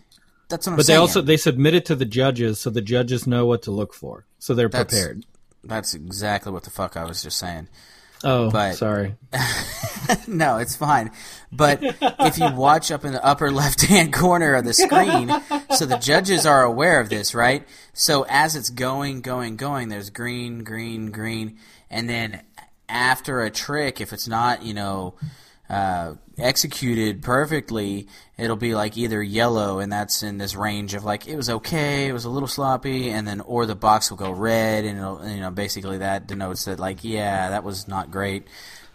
[0.48, 3.26] That's what I'm but they also they submit it to the judges, so the judges
[3.26, 5.26] know what to look for, so they're That's- prepared.
[5.64, 7.68] That's exactly what the fuck I was just saying.
[8.24, 9.16] Oh, but- sorry.
[10.28, 11.10] no, it's fine.
[11.50, 15.30] But if you watch up in the upper left hand corner of the screen,
[15.76, 17.66] so the judges are aware of this, right?
[17.92, 21.58] So as it's going, going, going, there's green, green, green,
[21.90, 22.42] and then
[22.88, 25.14] after a trick, if it's not, you know,
[25.72, 28.06] uh, executed perfectly,
[28.36, 32.08] it'll be like either yellow, and that's in this range of like it was okay,
[32.08, 35.26] it was a little sloppy, and then or the box will go red, and it'll,
[35.26, 38.46] you know, basically that denotes that like yeah, that was not great.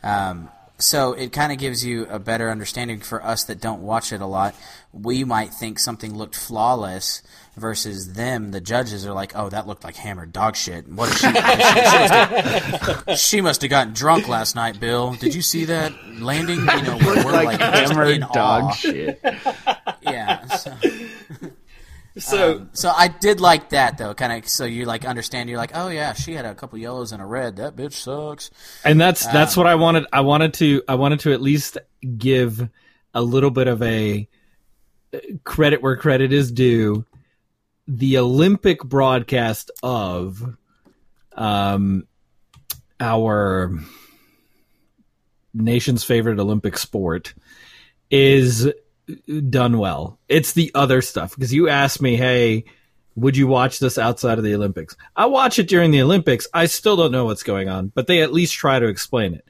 [0.03, 4.13] Um, so it kind of gives you a better understanding for us that don't watch
[4.13, 4.53] it a lot.
[4.93, 7.23] We might think something looked flawless
[7.57, 8.51] versus them.
[8.51, 11.27] The judges are like, "Oh, that looked like hammered dog shit." What is she?
[11.27, 15.13] she, must have, she must have gotten drunk last night, Bill.
[15.13, 16.59] Did you see that landing?
[16.59, 18.71] You know, we're, we're like, just hammered in dog awe.
[18.71, 19.21] shit.
[20.01, 20.45] Yeah.
[20.47, 20.73] So,
[22.19, 24.49] So so I did like that though, kind of.
[24.49, 25.49] So you like understand.
[25.49, 27.57] You're like, "Oh yeah, she had a couple yellows and a red.
[27.57, 28.49] That bitch sucks."
[28.83, 30.05] and that's that's Um, what I wanted.
[30.11, 31.77] I wanted to I wanted to at least
[32.17, 32.67] give
[33.13, 34.27] a little bit of a
[35.13, 37.05] uh, credit where credit is due.
[37.87, 40.57] The Olympic broadcast of
[41.33, 42.05] um,
[42.99, 43.71] our
[45.53, 47.33] nation's favorite Olympic sport
[48.09, 48.71] is
[49.49, 50.19] done well.
[50.27, 52.65] It's the other stuff because you asked me, hey,
[53.15, 54.95] would you watch this outside of the Olympics?
[55.15, 56.47] I watch it during the Olympics.
[56.53, 59.45] I still don't know what's going on, but they at least try to explain it.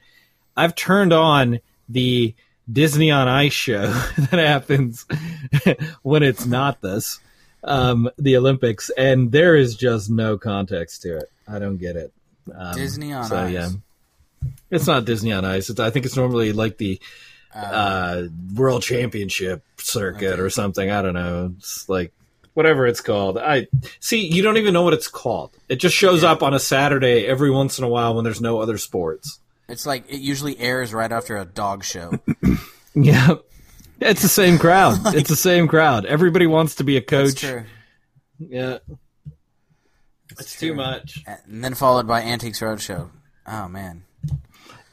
[0.56, 2.34] I've turned on the
[2.70, 3.86] Disney on Ice show
[4.18, 5.06] that happens
[6.02, 7.20] when it's not this,
[7.64, 11.30] um, the Olympics, and there is just no context to it.
[11.46, 12.12] I don't get it.
[12.54, 13.52] Um, Disney on so, Ice.
[13.52, 13.68] Yeah.
[14.70, 15.68] It's not Disney on Ice.
[15.70, 17.00] It's, I think it's normally like the
[17.54, 20.90] uh, World Championship circuit or something.
[20.90, 21.54] I don't know.
[21.58, 22.12] It's like
[22.54, 23.38] whatever it's called.
[23.38, 23.66] I
[24.00, 24.26] see.
[24.26, 25.56] You don't even know what it's called.
[25.68, 28.60] It just shows up on a Saturday every once in a while when there's no
[28.60, 29.40] other sports.
[29.68, 32.18] It's like it usually airs right after a dog show.
[32.94, 33.36] Yeah,
[34.00, 34.98] it's the same crowd.
[35.14, 36.06] it's the same crowd.
[36.06, 37.36] Everybody wants to be a It's coach.
[37.40, 37.64] true.
[38.38, 38.78] Yeah,
[40.38, 41.22] it's too much.
[41.48, 43.10] And then followed by Antiques Roadshow.
[43.46, 44.04] Oh man.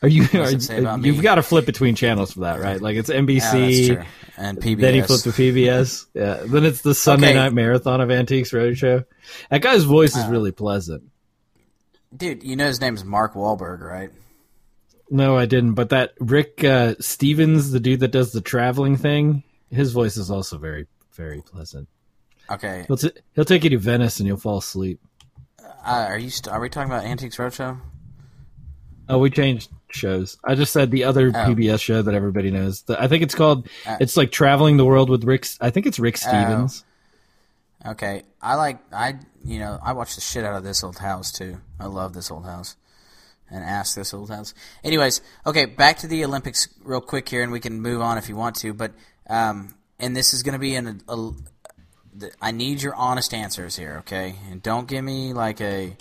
[0.01, 0.23] Are you?
[0.39, 1.21] Are, say about you've me?
[1.23, 2.81] got to flip between channels for that, right?
[2.81, 3.87] Like it's Yeah, that's NBC.
[3.95, 4.03] true.
[4.37, 4.79] And PBS.
[4.81, 6.05] Then he flipped to PBS.
[6.13, 6.41] Yeah.
[6.45, 7.35] Then it's the Sunday Okay.
[7.35, 9.05] night marathon of Antiques Roadshow.
[9.49, 11.03] That guy's voice Uh, is really pleasant.
[12.15, 14.09] Dude, you know his name's Mark Walberg, right?
[15.09, 15.73] No, I didn't.
[15.73, 20.31] But that Rick uh, Stevens, the dude that does the traveling thing, his voice is
[20.31, 21.87] also very, very pleasant.
[22.49, 22.85] Okay.
[22.87, 24.99] He'll, t- he'll take you to Venice and you'll fall asleep.
[25.63, 26.29] Uh, are you?
[26.29, 27.79] St- are we talking about Antiques Roadshow?
[29.07, 30.37] Oh, we changed shows.
[30.43, 31.31] I just said the other Oh.
[31.31, 32.81] PBS show that everybody knows.
[32.83, 33.67] The, I think it's called.
[33.85, 35.45] Uh, it's like traveling the world with Rick.
[35.61, 36.83] I think it's Rick Stevens.
[37.85, 38.23] Okay.
[38.41, 38.79] I like.
[38.91, 41.59] I you know I watch the shit out of this old house too.
[41.79, 42.75] I love this old house.
[43.55, 44.53] And ask this old house.
[44.83, 48.27] Anyways, okay, back to the Olympics real quick here, and we can move on if
[48.27, 48.73] you want to.
[48.73, 48.91] But
[49.29, 51.01] um, and this is going to be an.
[51.07, 51.33] a, a.
[52.41, 54.35] I need your honest answers here, okay?
[54.51, 55.95] And don't give me like a.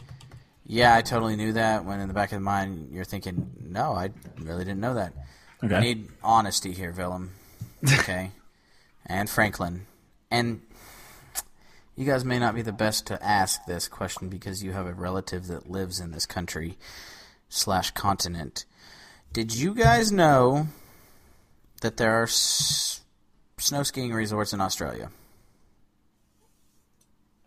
[0.67, 1.85] Yeah, I totally knew that.
[1.85, 5.13] When in the back of the mind, you're thinking, no, I really didn't know that.
[5.63, 5.77] Okay.
[5.77, 7.31] I need honesty here, Willem.
[7.85, 8.33] Okay,
[9.07, 9.87] and Franklin,
[10.29, 10.61] and
[11.95, 14.93] you guys may not be the best to ask this question because you have a
[14.93, 16.77] relative that lives in this country
[17.55, 18.65] slash continent.
[19.33, 20.69] Did you guys know
[21.83, 23.01] that there are s-
[23.59, 25.11] snow skiing resorts in Australia?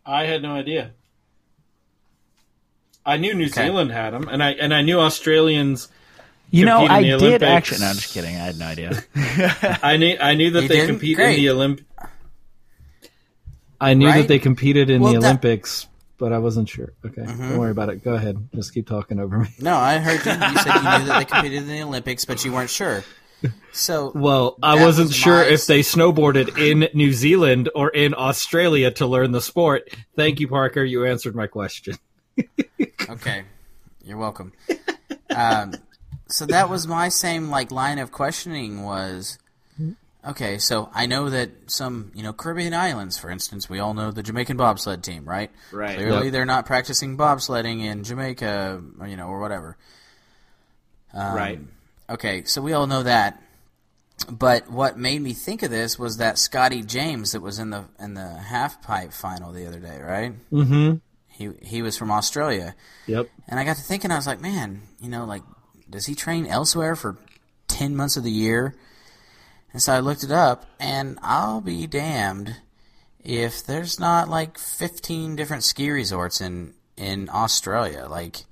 [0.05, 0.91] I had no idea.
[3.05, 3.65] I knew New Okay.
[3.65, 5.89] Zealand had them, and I and I knew Australians.
[6.49, 7.43] You know, compete in I the did Olympics.
[7.51, 7.79] actually.
[7.81, 8.35] No, I'm just kidding.
[8.35, 9.03] I had no idea.
[9.83, 10.87] I knew I knew that You they didn't?
[10.91, 11.37] compete Great.
[11.39, 11.83] in the Olymp.
[13.81, 14.21] I knew Right?
[14.21, 15.87] that they competed in Well, the that- Olympics,
[16.18, 16.93] but I wasn't sure.
[17.05, 17.49] Okay, Mm-hmm.
[17.49, 18.03] don't worry about it.
[18.03, 18.49] Go ahead.
[18.55, 19.49] Just keep talking over me.
[19.59, 20.32] No, I heard you.
[20.32, 23.03] You said you knew that they competed in the Olympics, but you weren't sure.
[23.72, 28.89] So, Well, I wasn't was sure if they snowboarded in New Zealand or in Australia
[28.91, 29.95] to learn the sport.
[30.15, 30.84] Thank you, Parker.
[30.84, 31.97] You answered my question.
[33.09, 33.43] okay,
[34.03, 34.53] you're welcome.
[35.36, 35.76] Um,
[36.28, 39.38] so that was my same like line of questioning was,
[40.28, 44.11] okay, so I know that some you know Caribbean islands, for instance, we all know
[44.11, 45.51] the Jamaican bobsled team, right?
[45.71, 45.95] Right.
[45.97, 46.34] Clearly, Yep.
[46.34, 49.78] they're not practicing bobsledding in Jamaica, or, you know, or whatever.
[51.13, 51.59] Um, right.
[52.09, 53.41] Okay, so we all know that.
[54.32, 57.86] But what made me think of this was that Scotty James that was in the
[57.99, 60.34] in the half pipe final the other day, right?
[60.51, 60.95] Mm-hmm.
[61.28, 62.75] He he was from Australia,
[63.05, 63.30] Yep.
[63.47, 65.43] and I got to thinking, I was like, man, you know, like,
[65.88, 67.15] does he train elsewhere for
[67.67, 68.73] ten months of the year?
[69.74, 72.57] And so I looked it up, and I'll be damned
[73.24, 78.45] if there's not like fifteen different ski resorts in in Australia, like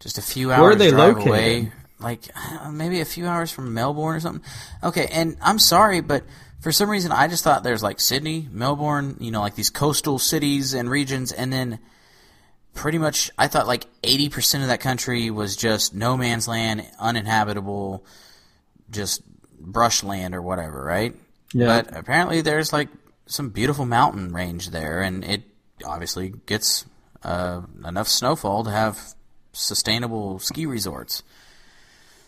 [0.00, 1.28] just a few hours Where are they drive located?
[1.28, 4.44] away, like know, maybe a few hours from Melbourne or something.
[4.82, 6.24] Okay, and I'm sorry, but
[6.60, 10.18] for some reason I just thought there's like Sydney, Melbourne, you know, like these coastal
[10.18, 11.78] cities and regions, and then
[12.74, 18.04] pretty much I thought like 80% of that country was just no man's land, uninhabitable,
[18.90, 19.22] just
[19.60, 21.14] brushland or whatever, right?
[21.52, 21.82] Yeah.
[21.82, 22.88] But apparently there's like
[23.26, 25.42] some beautiful mountain range there, and it
[25.84, 26.84] obviously gets
[27.22, 28.98] uh, enough snowfall to have
[29.52, 31.22] sustainable ski resorts.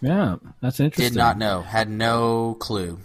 [0.01, 1.13] Yeah, that's interesting.
[1.13, 2.99] Did not know, had no clue.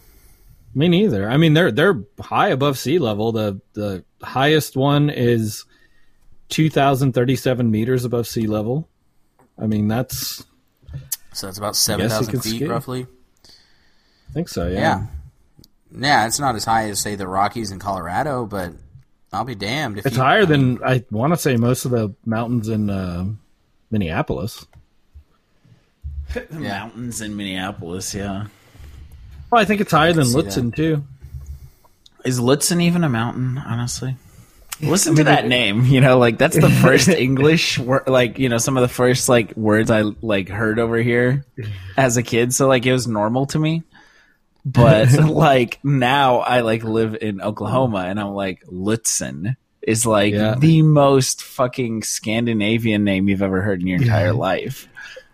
[0.73, 1.29] Me neither.
[1.29, 3.31] I mean, they're they're high above sea level.
[3.31, 5.65] The the highest one is
[6.49, 8.87] two thousand thirty seven meters above sea level.
[9.57, 10.43] I mean, that's
[11.31, 12.65] So that's about 7,000 feet ski.
[12.65, 13.07] roughly.
[14.29, 14.67] I think so.
[14.67, 14.79] Yeah.
[14.79, 15.05] Yeah.
[15.97, 18.73] Yeah, it's not as high as, say, the Rockies in Colorado, but
[19.31, 22.13] I'll be damned if It's you, higher than I want to say most of the
[22.25, 23.25] mountains in uh,
[23.91, 24.65] Minneapolis.
[26.33, 28.47] The mountains in Minneapolis, yeah.
[29.51, 31.05] Well, I think it's higher than see Lutsen too.
[32.25, 34.17] Is Lutsen even a mountain, honestly?
[34.81, 38.57] Listen to that name, you know, like that's the first English word, like, you know,
[38.57, 41.45] some of the first like words I like heard over here
[41.95, 42.53] as a kid.
[42.53, 43.83] So like it was normal to me.
[44.65, 50.55] But like now I like live in Oklahoma and I'm like Lutsen is like Yeah.
[50.57, 54.87] the most fucking Scandinavian name you've ever heard in your entire life.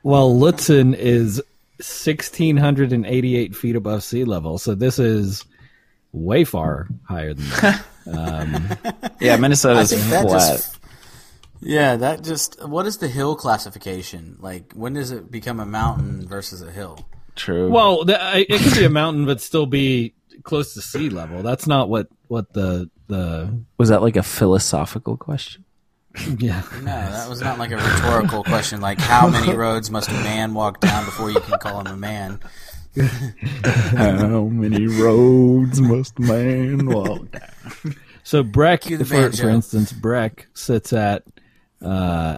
[0.04, 1.42] Well, Lutsen is
[1.80, 5.46] sixteen hundred and eighty eight feet above sea level, so this is
[6.12, 7.86] way far higher than that.
[8.12, 8.68] Um,
[9.20, 10.54] yeah, Minnesota's I think that flat.
[10.58, 10.80] just.
[11.62, 12.60] Yeah, that just.
[12.68, 14.38] What is the hill classification?
[14.40, 17.06] Like, when does it become a mountain versus a hill?
[17.36, 17.70] True.
[17.70, 20.14] well, the, I- it could be a mountain, but still be
[20.44, 21.44] close to sea level.
[21.44, 25.66] That's not what what the the was that like a philosophical question?
[26.40, 26.62] yeah.
[26.80, 28.82] No, that was not like a rhetorical question.
[28.82, 31.96] Like, how many roads must a man walk down before you can call him a
[31.98, 32.40] man?
[33.96, 37.32] How many roads must man walk?
[37.32, 37.96] Down?
[38.24, 41.24] So Breck, Cue the for, for instance, Breck sits at
[41.82, 42.38] uh,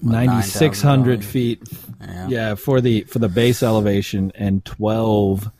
[0.00, 1.62] What, ninety six hundred 9,000 feet.
[2.00, 2.28] Yeah.
[2.28, 5.50] Yeah, for the for the base elevation and twelve.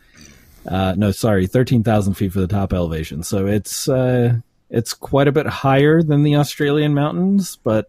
[0.66, 3.22] Uh, no, sorry, thirteen thousand feet for the top elevation.
[3.22, 7.88] So it's uh, it's quite a bit higher than the Australian mountains, but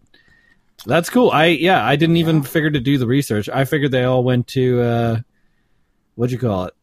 [0.85, 1.31] that's cool.
[1.31, 3.49] I yeah, I didn't even figure to do the research.
[3.49, 5.19] I figured they all went to uh,
[6.15, 6.75] what'd you call it,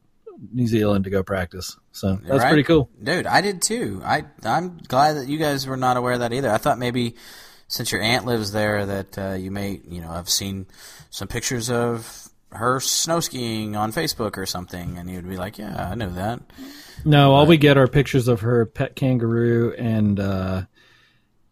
[0.53, 1.77] New Zealand to go practice.
[1.93, 2.49] So that's Right?
[2.49, 2.91] pretty cool.
[3.03, 4.03] Dude, I did too.
[4.05, 6.51] I I'm glad that you guys were not aware of that either.
[6.51, 7.15] I thought maybe
[7.75, 10.65] since your aunt lives there that uh, you may, you know, have seen
[11.11, 15.89] some pictures of her snow skiing on Facebook or something, and you'd be like, "Yeah,
[15.91, 16.41] I know that."
[17.05, 20.63] No, all we get are pictures of her pet kangaroo and uh,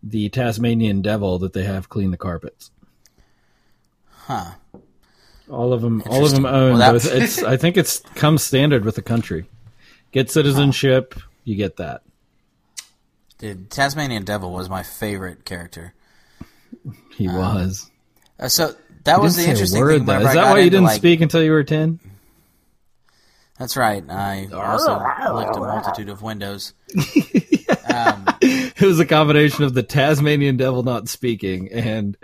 [0.01, 2.71] the Tasmanian devil that they have clean the carpets.
[4.11, 4.53] Huh?
[5.51, 6.79] All of them, all of them own.
[6.79, 7.13] Well, that- both.
[7.13, 7.43] It's.
[7.43, 9.47] I think it's comes standard with the country.
[10.13, 12.03] Get citizenship, you get that.
[13.39, 15.95] Dude, Tasmanian Devil was my favorite character.
[17.17, 17.91] He was.
[18.39, 20.07] Uh, so that You was the interesting word, thing.
[20.07, 20.19] though.
[20.21, 22.01] Is that why you didn't like- speak until you were ten?
[23.59, 24.03] That's right.
[24.09, 24.95] I also
[25.35, 26.73] licked a multitude of windows.
[28.45, 32.17] It was a combination of the Tasmanian devil not speaking and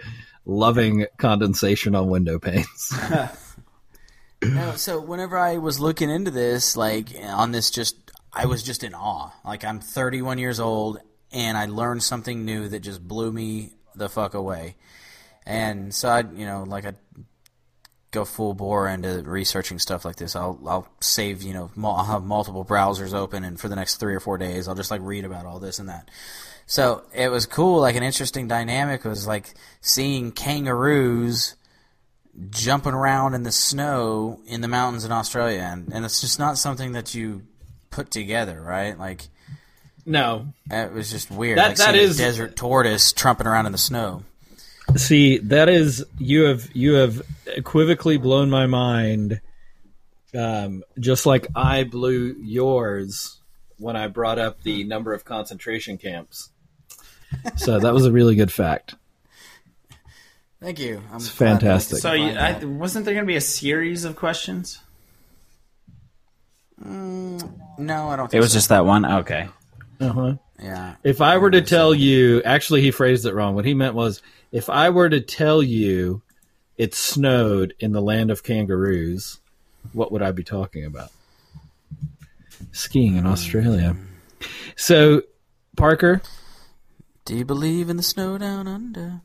[0.45, 2.93] loving condensation on window panes.
[4.41, 7.97] No, so whenever I was looking into this, like on this, just
[8.33, 9.31] I was just in awe.
[9.45, 11.01] Like I'm 31 years old,
[11.33, 14.77] and I learned something new that just blew me the fuck away.
[15.47, 16.93] And so I, you know, like I
[18.11, 20.35] go full bore into researching stuff like this.
[20.35, 24.15] I'll I'll save, you know, I'll have multiple browsers open, and for the next three
[24.15, 26.11] or four days, I'll just like read about all this and that.
[26.67, 27.81] So it was cool.
[27.81, 31.57] Like an interesting dynamic was like seeing kangaroos
[32.51, 36.59] jumping around in the snow in the mountains in Australia, and, and it's just not
[36.59, 37.43] something that you
[37.91, 38.99] put together, right?
[38.99, 39.29] Like
[40.09, 40.47] No.
[40.71, 41.59] it was just weird.
[41.59, 44.25] That- like that seeing is- a desert tortoise trumping around in the snow.
[44.97, 47.21] See, that is you have you have
[47.57, 49.41] equivocally blown my mind.
[50.35, 53.39] Um, just like I blew yours
[53.77, 56.51] when I brought up the number of concentration camps.
[57.57, 58.95] So that was a really good fact.
[60.61, 61.03] Thank you.
[61.11, 61.99] I'm It's glad that I fantastic.
[61.99, 64.81] So you, I, wasn't there going to be a series of questions?
[66.79, 67.39] no,
[67.79, 68.31] I don't.
[68.31, 68.57] Think It was so.
[68.57, 69.05] just that one.
[69.05, 69.49] Okay.
[70.01, 70.35] Uh-huh.
[70.61, 70.97] yeah.
[71.03, 73.55] If I were to tell you, actually, he phrased it wrong.
[73.55, 74.23] What he meant was,
[74.53, 76.23] if I were to tell you
[76.77, 79.41] it snowed in the land of kangaroos,
[79.93, 81.11] what would I be talking about?
[82.73, 83.97] Skiing in Australia.
[84.77, 85.23] So,
[85.77, 86.23] Parker,
[87.25, 89.21] Do you believe in the snow down under?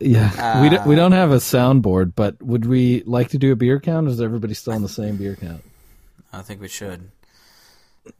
[0.00, 3.56] yeah, we don't, we don't have a soundboard, but would we like to do a
[3.56, 4.06] beer count?
[4.06, 5.62] Or is everybody still on the same beer count?
[6.32, 7.10] I think we should.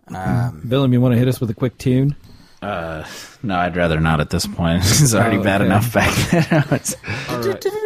[0.09, 2.17] Um, Willem, you want to hit us with a quick tune?
[2.61, 3.05] Uh,
[3.43, 4.83] no, I'd rather not at this point.
[4.85, 5.67] it's already Oh, bad okay.
[5.67, 6.65] enough back then.
[6.73, 6.95] It's-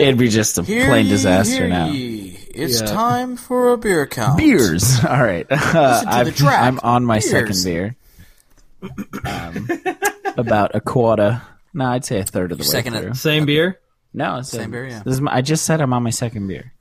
[0.01, 1.87] It'd be just a hear plain ye, disaster now.
[1.91, 2.39] ye.
[2.55, 2.87] It's Yeah.
[2.87, 4.39] time for a beer count.
[4.39, 5.05] Beers.
[5.09, 5.47] All right.
[5.51, 7.31] Uh, I've, I'm on my Beers.
[7.31, 7.97] second beer.
[9.25, 9.69] Um,
[10.37, 11.43] about a quarter.
[11.75, 13.15] No, I'd say a third of the way second- through.
[13.15, 13.79] Same beer?
[14.15, 15.03] No, it's Same a, beer, yeah.
[15.05, 16.73] This is my, I just said I'm on my second beer.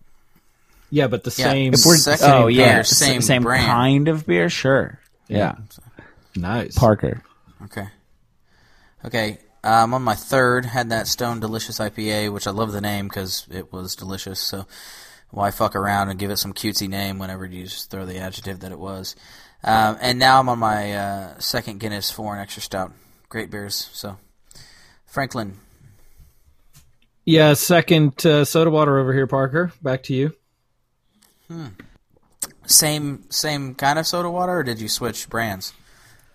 [0.89, 1.73] Yeah, but the Yeah, same.
[1.73, 3.65] if we're- Second oh beer, yeah, same same brand.
[3.65, 4.49] kind of beer.
[4.49, 4.99] Sure.
[5.37, 5.55] Yeah.
[6.35, 6.77] nice.
[6.77, 7.23] Parker.
[7.63, 7.87] Okay.
[9.05, 9.37] Okay.
[9.63, 10.65] I'm on my third.
[10.65, 14.39] Had that Stone Delicious IPA, which I love the name because it was delicious.
[14.39, 14.65] So
[15.29, 18.59] why fuck around and give it some cutesy name whenever you just throw the adjective
[18.59, 19.15] that it was.
[19.63, 22.91] Um, and now I'm on my uh, second Guinness Foreign Extra Stout.
[23.29, 23.89] Great beers.
[23.93, 24.17] So
[25.05, 25.57] Franklin.
[27.23, 29.71] Yeah, second uh, soda water over here, Parker.
[29.81, 30.33] Back to you.
[32.71, 35.73] Same same kind of soda water, or did you switch brands?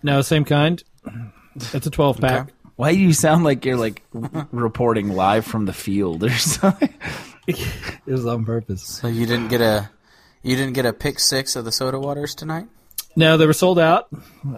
[0.03, 0.83] No, same kind.
[1.55, 2.41] It's a 12 pack.
[2.41, 2.51] Okay.
[2.75, 4.03] Why do you sound like you're like
[4.51, 6.93] reporting live from the field or something?
[7.47, 7.65] It
[8.05, 8.83] was on purpose.
[8.83, 9.89] So you didn't get a
[10.43, 12.67] you didn't get a pick six of the soda waters tonight.
[13.15, 14.07] No, they were sold out.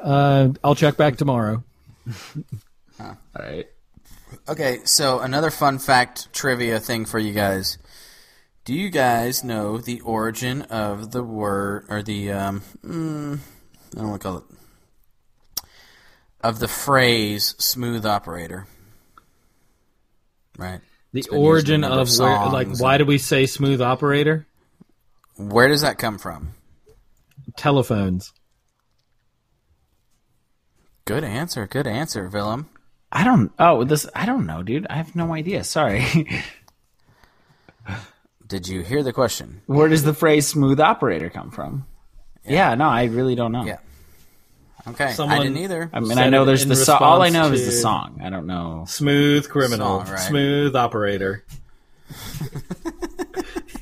[0.03, 1.63] Uh, I'll check back tomorrow.
[2.99, 3.67] All right.
[4.47, 7.77] Okay, so another fun fact trivia thing for you guys.
[8.65, 13.39] Do you guys know the origin of the word or the um mm,
[13.93, 14.43] I don't want to call it
[16.41, 18.67] of the phrase smooth operator?
[20.57, 20.81] Right.
[21.13, 23.45] The It's been used in a origin number of where, like, why do we say
[23.45, 24.45] smooth operator?
[25.37, 26.53] Where does that come from?
[27.55, 28.33] Telephones.
[31.05, 31.65] Good answer.
[31.65, 32.69] Good answer, Willem.
[33.11, 33.51] I don't.
[33.57, 34.07] Oh, this.
[34.13, 34.85] I don't know, dude.
[34.87, 35.63] I have no idea.
[35.63, 36.05] Sorry.
[38.49, 39.61] Did you hear the question?
[39.67, 41.85] Where does the phrase "smooth operator" come from?
[42.45, 42.75] Yeah.
[42.75, 43.63] no, I really don't know.
[43.63, 43.77] Yeah.
[44.87, 45.89] Okay, Someone- I didn't either.
[45.93, 46.97] I mean, I know there's the song.
[47.01, 48.19] All I know is the song.
[48.23, 48.85] I don't know.
[48.87, 50.03] Smooth criminal.
[50.03, 50.19] Song, right.
[50.19, 51.43] Smooth operator.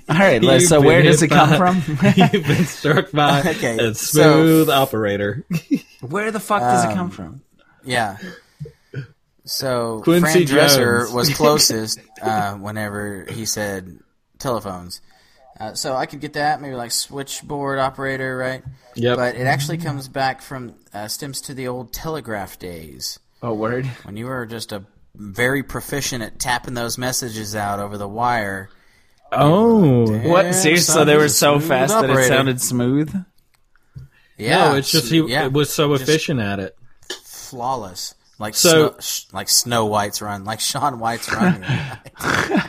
[0.09, 0.41] All right.
[0.41, 1.77] let's- so where does hit it come from?
[2.15, 5.45] You've been struck by Okay, a so- smooth operator.
[6.01, 7.41] where the fuck does it Um, come from?
[7.85, 8.17] Yeah.
[9.45, 11.11] So Quincy Fran Dresser Jones.
[11.13, 13.97] was closest uh, whenever he said
[14.39, 15.01] telephones.
[15.59, 18.63] Uh, so I could get that, maybe like switchboard operator, right?
[18.95, 19.17] Yep.
[19.17, 23.85] But it actually comes back from uh, stems to the old telegraph days Oh, word.
[24.03, 24.83] when you were just a
[25.15, 28.69] very proficient at tapping those messages out over the wire.
[29.31, 30.01] Oh.
[30.29, 30.45] What?
[30.45, 30.93] Yeah, Seriously?
[30.93, 33.13] So they were so smooth fast that it sounded smooth.
[34.37, 36.77] Yeah, no, it's just he yeah, it was so just efficient at it.
[37.23, 41.65] flawless, like So- Snow, sh- like Snow White's run, like Shaun White's run.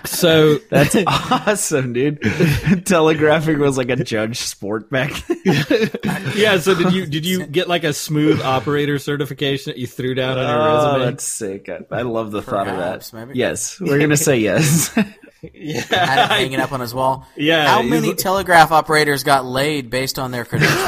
[0.05, 2.21] So That's awesome, dude.
[2.87, 5.13] Telegraphing was like a judge sport back
[5.45, 5.91] then.
[6.37, 10.15] yeah, so did you did you get like a smooth operator certification that you threw
[10.15, 11.05] down on your Oh, resume?
[11.05, 11.69] that's sick.
[11.69, 13.11] I, I love the thought of that.
[13.13, 13.39] maybe.
[13.39, 14.89] Yes, we're gonna say yes.
[14.89, 15.07] had
[15.43, 15.85] it
[16.31, 17.27] hanging up on his wall.
[17.37, 20.79] Yeah, How many telegraph operators got laid based on their credentials?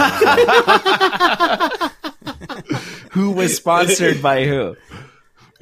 [3.10, 4.76] Who was sponsored by who?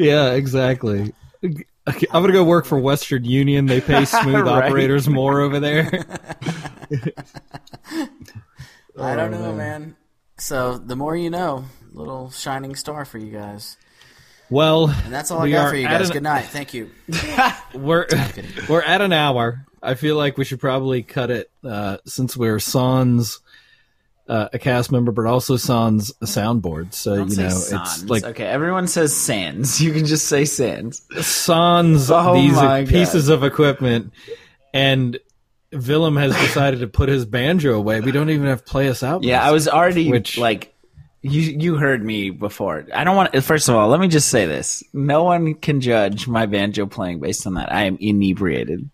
[0.00, 1.12] Yeah, exactly.
[1.44, 3.66] Okay, I'm gonna go work for Western Union.
[3.66, 4.66] They pay smooth Right.
[4.66, 5.90] operators more over there.
[8.96, 9.56] I don't know, man.
[9.56, 9.96] man.
[10.38, 13.76] So the more you know, little shining star for you guys.
[14.50, 16.08] Well, And that's all I got for you guys.
[16.08, 16.44] an- Good night.
[16.46, 16.90] Thank you.
[17.74, 18.06] we're
[18.68, 19.66] we're at an hour.
[19.82, 23.40] I feel like we should probably cut it uh, since we're Sans
[24.28, 26.92] uh, a cast member, but also Sans a soundboard.
[26.92, 28.02] So Don't you know, Sans.
[28.02, 29.80] it's like okay, everyone says Sans.
[29.80, 31.02] You can just say Sans.
[31.20, 32.88] Sans Oh these my God.
[32.88, 34.12] pieces of equipment,
[34.74, 35.18] and
[35.72, 38.00] Willem has decided to put his banjo away.
[38.00, 39.22] We don't even have play us out.
[39.24, 40.74] Yeah, I was already Which- like,
[41.22, 42.86] you you heard me before.
[42.94, 43.42] I don't want.
[43.42, 47.20] First of all, let me just say this: no one can judge my banjo playing
[47.20, 47.72] based on that.
[47.72, 48.88] I am inebriated.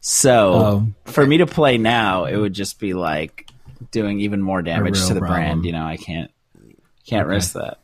[0.00, 0.86] So Oh.
[1.10, 3.45] for me to play now, it would just be like
[3.90, 5.38] doing even more damage to the problem.
[5.40, 5.64] brand.
[5.64, 6.30] You know, I can't
[7.06, 7.78] can't risk that.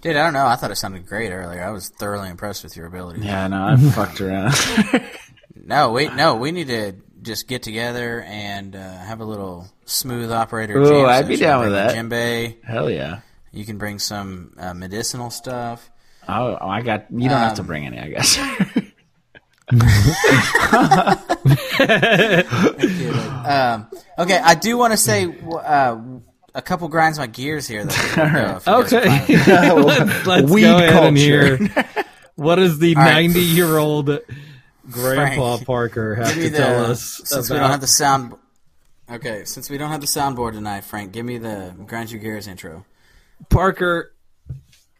[0.00, 0.46] Dude, I don't know.
[0.46, 1.64] I thought it sounded great earlier.
[1.64, 3.20] I was thoroughly impressed with your ability.
[3.22, 4.54] Yeah, no, I fucked around.
[5.66, 6.34] No, wait, no.
[6.34, 10.76] We need to just get together and uh, have a little smooth operator.
[10.76, 11.94] Ooh, I'd be down with that.
[11.94, 12.62] Djembe.
[12.64, 13.20] Hell yeah.
[13.50, 15.90] You can bring some uh, medicinal stuff.
[16.28, 17.06] Oh, I got.
[17.10, 18.36] You don't have to Um, bring any, I guess.
[23.46, 23.88] Um,
[24.18, 26.00] okay, I do want to say uh,
[26.54, 27.84] a couple grinds my gears here.
[27.84, 29.84] Though, if you guys are Okay, fine with it.
[29.84, 31.56] let's, let's Weed go ahead and culture.
[31.56, 31.84] hear
[32.36, 34.20] what does the ninety-year-old
[34.90, 38.34] Grandpa Frank, Parker have Give me to tell us since we don't have the sound.
[39.10, 42.46] Okay, since we don't have the soundboard tonight, Frank, give me the grind your gears
[42.48, 42.84] intro.
[43.50, 44.12] Parker,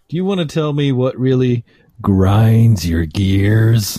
[0.09, 1.65] do you want to tell me what really
[2.03, 3.99] grinds your gears?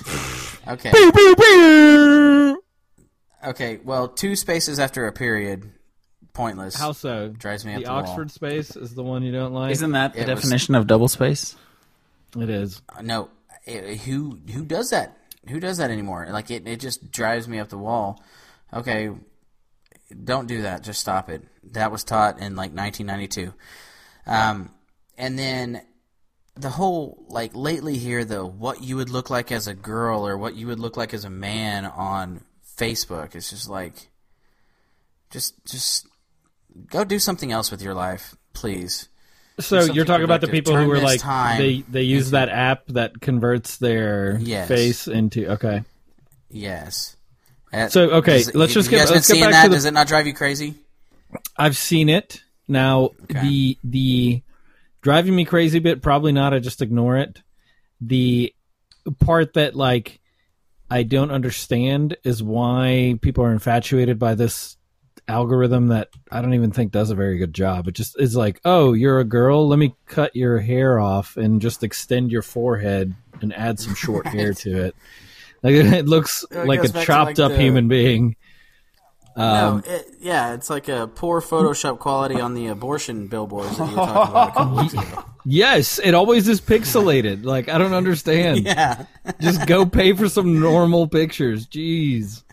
[0.67, 0.91] Okay.
[0.91, 2.63] Pew, pew, pew.
[3.45, 3.79] Okay.
[3.83, 5.71] Well, two spaces after a period,
[6.33, 6.75] pointless.
[6.75, 7.29] How so?
[7.29, 7.99] Drives me up the the wall.
[8.01, 9.71] Oxford space is the one you don't like.
[9.71, 11.55] Isn't that the It was- definition of double space?
[12.37, 12.81] it is?
[12.89, 13.29] Uh, no,
[13.65, 15.17] eh, who who does that?
[15.49, 16.27] Who does that anymore?
[16.31, 18.21] Like it, it just drives me up the wall.
[18.73, 19.11] Okay,
[20.23, 20.83] don't do that.
[20.83, 21.43] Just stop it.
[21.73, 23.53] That was taught in like 1992.
[24.27, 24.71] Um,
[25.17, 25.81] and then
[26.55, 30.37] the whole like lately here though, what you would look like as a girl or
[30.37, 32.41] what you would look like as a man on
[32.77, 33.35] Facebook.
[33.35, 34.09] It's just like,
[35.31, 36.07] just just
[36.89, 39.09] go do something else with your life, please.
[39.59, 42.85] So you're talking about the people who Turn this like they they use that app
[42.87, 44.67] that converts their Yes.
[44.67, 45.83] face into okay.
[46.49, 47.15] Yes.
[47.89, 49.63] So, okay, let's you- just get- let's get back that.
[49.63, 50.75] to the- Does it not drive you crazy?
[51.57, 52.41] I've seen it.
[52.69, 53.41] Now Okay.
[53.41, 54.41] the the
[55.05, 56.51] driving me crazy bit probably not.
[56.51, 57.43] I just ignore it.
[58.01, 58.51] The
[59.19, 60.19] part that like
[60.89, 64.77] I don't understand is why people are infatuated by this
[65.27, 67.87] algorithm that I don't even think does a very good job.
[67.87, 69.67] It just is like, oh, you're a girl.
[69.67, 74.25] Let me cut your hair off and just extend your forehead and add some short
[74.35, 74.95] hair to it.
[75.61, 78.37] Like it looks It like a goes back to, chopped like, up the- human being.
[79.37, 83.89] Um, no, it, yeah, it's like a poor Photoshop quality on the abortion billboards that
[83.89, 85.25] you were talking about a couple weeks ago.
[85.45, 87.43] Yes, it always is pixelated.
[87.43, 88.65] Like I don't understand.
[88.65, 89.05] Yeah,
[89.41, 91.67] Just go pay for some normal pictures.
[91.67, 92.43] Jeez.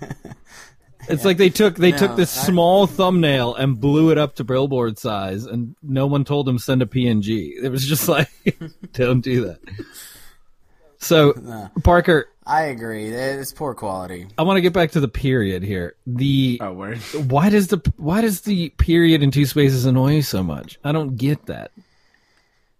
[1.08, 4.44] It's like they took they took this I- small thumbnail and blew it up to
[4.44, 7.52] billboard size, and no one told them send a PNG.
[7.62, 8.28] It was just like,
[8.92, 9.58] don't do that.
[11.02, 11.70] So, No.
[11.82, 13.06] Parker, I agree.
[13.08, 14.26] It's poor quality.
[14.38, 15.94] I want to get back to the period here.
[16.06, 16.98] The Oh, word.
[17.28, 20.78] why does the why does the period in two spaces annoy you so much?
[20.82, 21.70] I don't get that.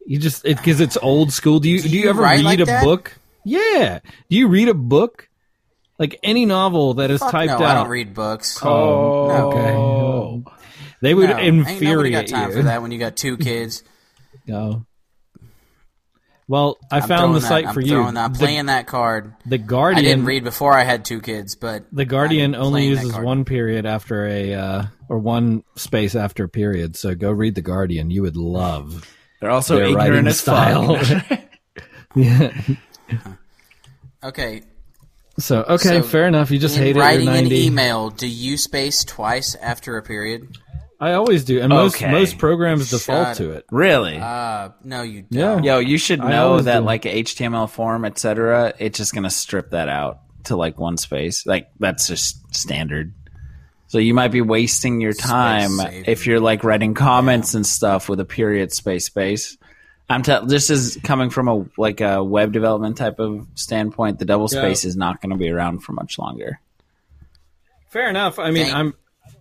[0.07, 1.61] You just it because it's old school.
[1.61, 2.83] Do you do, you, you ever read like a that?
[2.85, 3.13] book?
[3.45, 4.01] Yeah.
[4.31, 5.29] Do you read a book?
[5.99, 7.63] Like any novel that is Fuck typed no, out.
[7.63, 8.59] I don't read books.
[8.63, 10.43] Oh, oh No.
[10.45, 10.57] okay.
[11.03, 12.57] They would No, ain't nobody infuriate got time you.
[12.57, 13.83] for that when you got two kids.
[14.47, 14.87] No.
[16.53, 18.05] Well, I I'm found the that- site I'm for you.
[18.05, 19.33] that- I'm The, playing that card.
[19.47, 20.05] the Guardian.
[20.05, 23.47] I didn't read before I had two kids, but The Guardian I'm only uses one
[23.47, 26.95] period after a uh, or one space after a period.
[26.97, 28.11] So go read the Guardian.
[28.11, 31.01] You would love They're also their ignorant writing as style.
[32.15, 32.53] yeah.
[34.23, 34.61] okay.
[35.39, 36.51] So okay, So, fair enough.
[36.51, 36.97] You just in hate it.
[36.97, 40.59] You're writing an email, do you space twice after a period?
[41.03, 42.11] I always do, and most Okay.
[42.13, 43.65] most programs default Shut to it.
[43.73, 44.19] really?
[44.19, 45.65] Uh, no, you don't.
[45.65, 46.85] Yo, you should I know always that do.
[46.87, 48.73] like HTML form, etc.
[48.79, 51.45] It's just gonna strip that out to like one space.
[51.45, 53.13] Like that's just standard.
[53.89, 56.05] So you might be wasting your time saving.
[56.07, 59.59] if you're like writing comments and stuff with a period space space.
[60.09, 64.19] I'm tell this is coming from a like a web development type of standpoint.
[64.21, 64.61] The double Yeah.
[64.61, 66.61] space is not going to be around for much longer.
[67.91, 68.39] Fair enough.
[68.39, 68.95] I mean, Thank I'm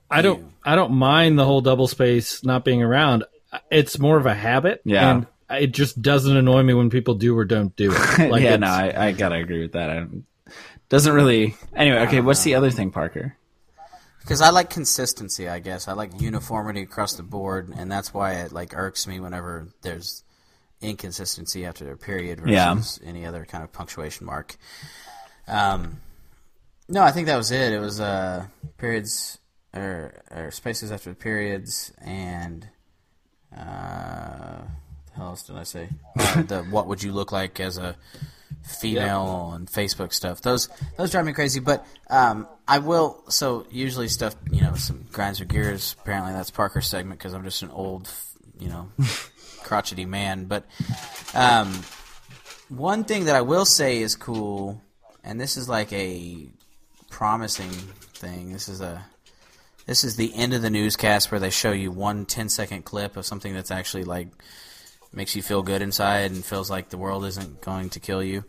[0.10, 3.24] I don't I don't mind the whole double space not being around.
[3.72, 4.82] It's more of a habit.
[4.86, 5.12] Yeah.
[5.12, 5.28] And
[5.62, 8.30] it just doesn't annoy me when people do or don't do it.
[8.32, 9.90] Like yeah, no, I, I gotta agree with that.
[9.90, 10.26] I don't-
[10.90, 11.56] doesn't really.
[11.74, 12.20] Anyway, okay.
[12.22, 13.38] What's the other thing, Parker?
[14.20, 15.88] Because I like consistency, I guess.
[15.88, 20.24] I like uniformity across the board, and that's why it like irks me whenever there's
[20.82, 23.10] inconsistency after a period versus Yeah.
[23.10, 24.58] any other kind of punctuation mark.
[25.48, 26.02] Um,
[26.90, 27.72] no, I think that was it.
[27.74, 28.46] It was uh,
[28.78, 29.38] periods
[29.74, 32.68] or, or spaces after the periods, and
[33.56, 34.62] uh,
[35.08, 35.90] the hell else did I say?
[36.20, 37.96] Uh, the what would you look like as a
[38.64, 40.42] female and Facebook stuff.
[40.42, 41.60] Those those drive me crazy.
[41.60, 43.24] But um, I will.
[43.30, 45.96] So usually stuff, you know, some grinds or gears.
[46.02, 48.10] Apparently that's Parker's segment because I'm just an old,
[48.60, 48.90] you know,
[49.64, 50.46] crotchety man.
[50.46, 50.66] But
[51.34, 51.74] um,
[52.70, 54.82] one thing that I will say is cool,
[55.24, 56.50] and this is like a
[57.10, 58.54] promising thing.
[58.54, 59.06] This is a
[59.86, 63.18] this is the end of the newscast where they show you one 10 second clip
[63.18, 64.28] of something that's actually like
[65.14, 68.44] makes you feel good inside and feels like the world isn't going to kill you.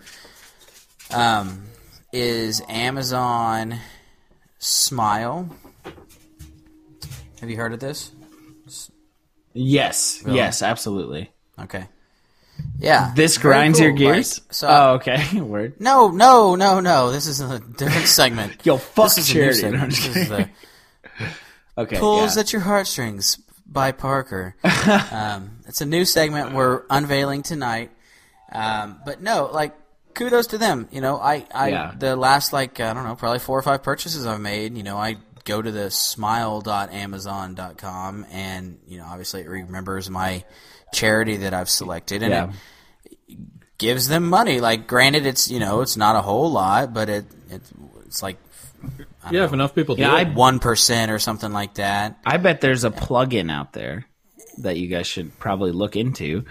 [1.11, 1.65] Um,
[2.13, 3.77] is Amazon
[4.59, 5.49] Smile?
[7.41, 8.13] Have you heard of this?
[9.55, 10.37] Yes, Really?
[10.39, 11.31] yes, absolutely.
[11.59, 11.87] Okay.
[12.79, 13.13] Yeah.
[13.17, 14.39] This grinds your gears.
[14.41, 15.41] Like, so oh, okay.
[15.41, 15.75] Word.
[15.81, 17.11] no, no, no, no.
[17.11, 18.65] This is a different segment.
[18.65, 19.55] Yo, fuck this a charity.
[19.61, 19.75] segment.
[19.79, 20.49] No, I'm just This is the
[21.77, 21.99] Okay.
[21.99, 22.41] Pulls yeah.
[22.43, 24.55] at your heartstrings by Parker.
[25.11, 27.91] um, it's a new segment we're unveiling tonight.
[28.53, 29.75] Um, but no, like
[30.15, 30.89] kudos to them.
[30.93, 31.95] You know, I, I Yeah.
[31.99, 34.77] the last like I don't know, probably four or five purchases I've made.
[34.77, 40.45] You know, I go to the smile.amazon.com and you know, obviously it remembers my
[40.93, 42.53] charity that I've selected and Yeah.
[43.07, 43.39] it
[43.79, 44.61] gives them money.
[44.61, 47.63] Like, granted, it's you know, it's not a whole lot, but it, it
[48.07, 48.37] it's like
[49.31, 50.35] yeah, if enough people do Yeah, it.
[50.35, 52.19] One percent or something like that.
[52.27, 54.07] I bet there's a plugin out there
[54.59, 56.45] that you guys should probably look into.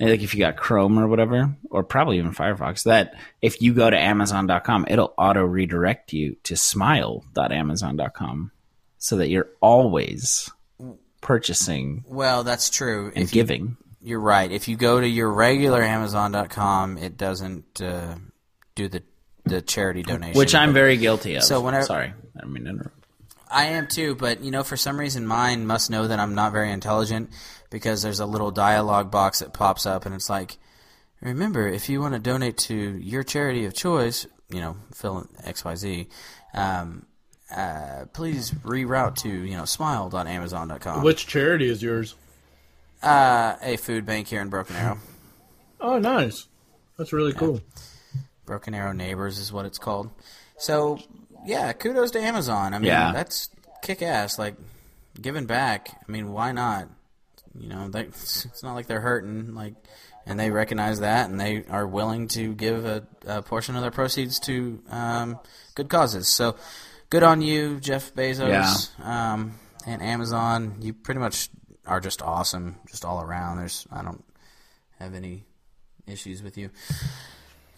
[0.00, 3.88] Like if you got Chrome or whatever, or probably even Firefox, that if you go
[3.88, 8.50] to Amazon.com, it'll auto redirect you to smile.amazon.com
[8.98, 10.50] so that you're always
[11.20, 13.12] purchasing Well, that's true.
[13.14, 13.76] and If you, giving.
[14.02, 14.50] you're right.
[14.50, 18.16] If you go to your regular Amazon.com, it doesn't uh,
[18.74, 19.02] do the
[19.44, 20.38] the charity donation.
[20.38, 21.44] Which I'm But very guilty of.
[21.44, 22.12] So whenever- Sorry.
[22.40, 22.96] I mean, interrupt.
[23.50, 26.52] I am too, but you know, for some reason, mine must know that I'm not
[26.52, 27.30] very intelligent
[27.70, 30.56] because there's a little dialogue box that pops up, and it's like,
[31.20, 35.28] remember, if you want to donate to your charity of choice, you know, fill in
[35.44, 36.08] X Y Z.
[36.52, 37.06] Um,
[37.54, 41.02] uh, please reroute to you know smile.amazon.com.
[41.04, 42.14] Which charity is yours?
[43.02, 44.98] uh, a food bank here in Broken Arrow.
[45.80, 46.46] Oh, nice.
[46.96, 47.60] That's really cool.
[48.46, 50.10] Broken Arrow Neighbors is what it's called.
[50.58, 50.98] So,
[51.46, 52.74] yeah, kudos to Amazon.
[52.74, 53.12] I mean, Yeah.
[53.12, 53.50] that's
[53.82, 54.38] kick ass.
[54.38, 54.56] Like,
[55.20, 55.88] giving back.
[56.06, 56.88] I mean, why not?
[57.58, 59.54] You know, they, it's not like they're hurting.
[59.54, 59.74] Like,
[60.26, 63.90] and they recognize that, and they are willing to give a, a portion of their
[63.90, 65.38] proceeds to um,
[65.74, 66.28] good causes.
[66.28, 66.56] So,
[67.10, 69.52] good on you, Jeff Bezos, um,
[69.86, 70.76] and Amazon.
[70.80, 71.50] You pretty much
[71.86, 73.58] are just awesome, just all around.
[73.58, 74.24] There's, I don't
[74.98, 75.44] have any
[76.06, 76.70] issues with you.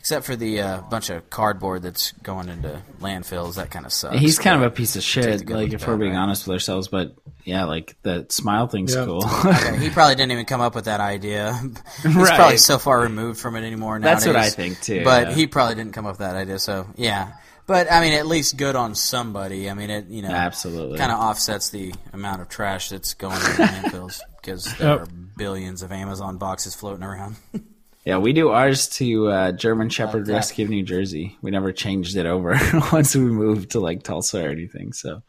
[0.07, 4.17] Except for the uh, bunch of cardboard that's going into landfills, that kind of sucks.
[4.21, 6.19] He's kind of a piece of shit, like if we're being right?
[6.21, 6.87] honest with ourselves.
[6.87, 9.05] But yeah, like the smile thing's Yeah.
[9.05, 9.25] cool.
[9.45, 11.55] Okay, he probably didn't even come up with that idea.
[12.05, 12.37] He's Right.
[12.37, 14.23] probably so far removed from it anymore nowadays.
[14.23, 15.35] That's what I think, too, But yeah.
[15.35, 16.61] he probably didn't come up with that idea.
[16.61, 17.33] So yeah,
[17.67, 19.69] but I mean, at least good on somebody.
[19.69, 20.99] I mean, it you know Absolutely.
[20.99, 25.01] kind of offsets the amount of trash that's going into landfills because there Yep.
[25.01, 27.35] are billions of Amazon boxes floating around.
[28.07, 30.29] Yeah, we do ours to uh, German Shepherd.
[30.29, 31.37] Rescue, New Jersey.
[31.43, 32.57] We never changed it over
[32.93, 34.93] once we moved to like Tulsa or anything.
[34.93, 35.25] So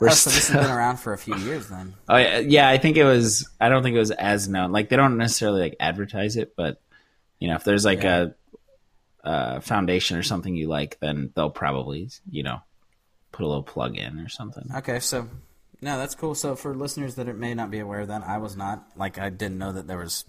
[0.00, 1.92] we're oh, so this still- has been around for a few years then.
[2.08, 2.66] Oh yeah, yeah.
[2.66, 3.46] I think it was.
[3.60, 4.72] I don't think it was as known.
[4.72, 6.80] Like they don't necessarily like advertise it, but
[7.38, 8.34] you know, if there's like a,
[9.22, 12.62] a foundation or something you like, then they'll probably you know
[13.32, 14.66] put a little plug in or something.
[14.76, 15.28] Okay, so
[15.82, 16.34] no, that's cool.
[16.34, 19.18] So for listeners that it may not be aware of that, I was not like
[19.18, 20.24] I didn't know that there was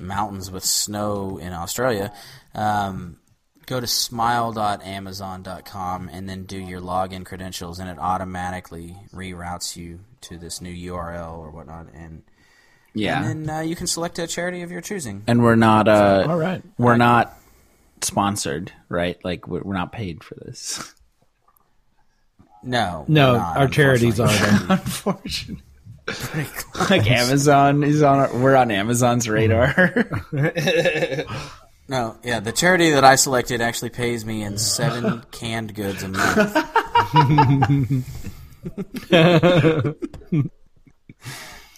[0.00, 2.12] mountains with snow in Australia.
[2.54, 3.18] Um,
[3.66, 10.36] go to smile.amazon.com and then do your login credentials, and it automatically reroutes you to
[10.38, 12.22] this new URL or whatnot, and
[12.94, 15.22] Yeah, and then uh, you can select a charity of your choosing.
[15.26, 15.88] and we're not.
[15.88, 16.62] Uh, All right.
[16.78, 17.34] we're not
[18.02, 19.18] sponsored, right?
[19.24, 20.94] Like we're, we're not paid for this.
[22.64, 24.28] No, No, not, our charities are
[24.68, 25.64] unfortunately.
[26.06, 26.14] them.
[26.34, 26.98] Unfortunately.
[26.98, 28.18] like Amazon is on.
[28.18, 29.94] Our, we're on Amazon's radar.
[31.88, 36.08] No, yeah, the charity that I selected actually pays me in seven canned goods a
[36.08, 36.56] month.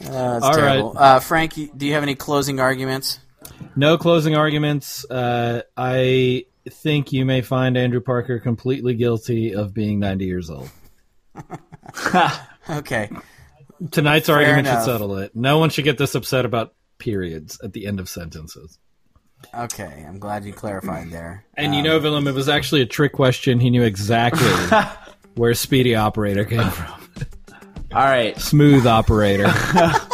[0.01, 0.99] Uh, that's All terrible.
[0.99, 3.21] Uh, Frank, do you have any closing arguments?
[3.75, 5.09] No closing arguments.
[5.09, 10.69] Uh, I think you may find Andrew Parker completely guilty of being 90 years old.
[12.69, 13.09] Okay.
[13.91, 14.85] Tonight's argument enough.
[14.85, 15.35] should settle it.
[15.35, 18.79] No one should get this upset about periods at the end of sentences.
[19.55, 20.05] Okay.
[20.07, 21.45] I'm glad you clarified there.
[21.57, 23.61] And you um, know, Willem, it was actually a trick question.
[23.61, 24.49] He knew exactly
[25.35, 27.01] where Speedy Operator came from.
[27.93, 28.39] All right.
[28.41, 29.47] Smooth Operator.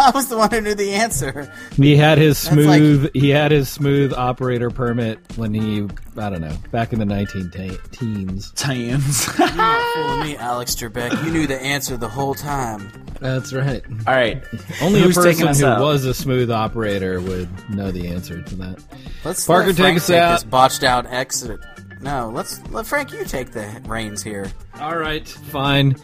[0.00, 1.52] Yeah, I was the one who knew the answer.
[1.76, 3.10] He had his That's like- smooth.
[3.14, 5.82] he had his smooth operator permit when he,
[6.16, 7.50] I don't know, back in the nineteen
[7.92, 8.52] teens.
[8.52, 9.28] Tans.
[9.38, 11.24] You're not fooling me, Alex Trebek.
[11.24, 12.90] You knew the answer the whole time.
[13.20, 13.82] That's right.
[14.06, 14.42] All right.
[14.80, 15.80] Only Who's a person who out?
[15.80, 18.82] was a smooth operator would know the answer to that.
[19.24, 20.32] Let's Parker, let take us take out.
[20.32, 21.60] this botched out exit.
[22.00, 23.12] No, let's let Frank.
[23.12, 24.50] You take the reins here.
[24.80, 25.96] All right, fine.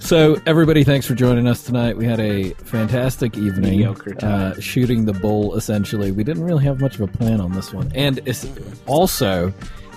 [0.00, 1.96] So, everybody, thanks for joining us tonight.
[1.96, 6.10] We had a fantastic evening uh, shooting the bull, essentially.
[6.10, 7.92] We didn't really have much of a plan on this one.
[7.94, 8.46] And it's
[8.86, 9.52] also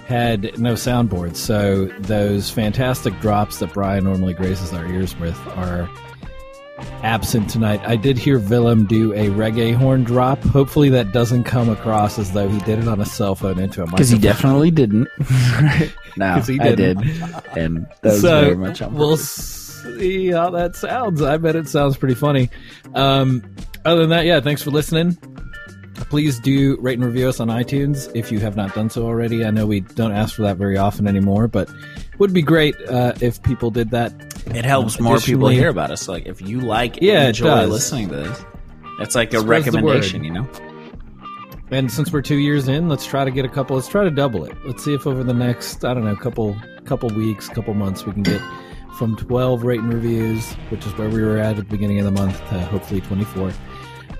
[0.05, 1.35] had no soundboard.
[1.35, 5.89] So, those fantastic drops that Brian normally graces our ears with are
[7.01, 7.81] absent tonight.
[7.83, 10.39] I did hear Willem do a reggae horn drop.
[10.43, 13.81] Hopefully, that doesn't come across as though he did it on a cell phone into
[13.81, 13.95] a microphone.
[13.95, 15.07] Because he definitely didn't.
[16.17, 16.99] no, he I did.
[16.99, 17.23] didn't.
[17.57, 19.62] And that was so very much on we'll purpose.
[19.83, 21.21] See how that sounds.
[21.21, 22.49] I bet it sounds pretty funny.
[22.95, 23.43] Um,
[23.85, 25.17] other than that, yeah, thanks for listening.
[26.09, 29.45] Please do rate and review us on iTunes if you have not done so already.
[29.45, 32.75] I know we don't ask for that very often anymore, but it would be great
[32.89, 34.11] uh, if people did that.
[34.47, 36.07] It helps more people hear about us.
[36.07, 38.45] Like if you like and Yeah, enjoy listening to this,
[38.99, 40.47] it's like a Spreads recommendation, you know.
[41.71, 43.75] And since we're two years in, let's try to get a couple.
[43.75, 44.55] Let's try to double it.
[44.65, 46.55] Let's see if over the next I don't know couple
[46.85, 48.41] couple weeks, couple months, we can get
[48.97, 52.05] from twelve rate and reviews, which is where we were at at the beginning of
[52.05, 53.51] the month, to hopefully twenty four.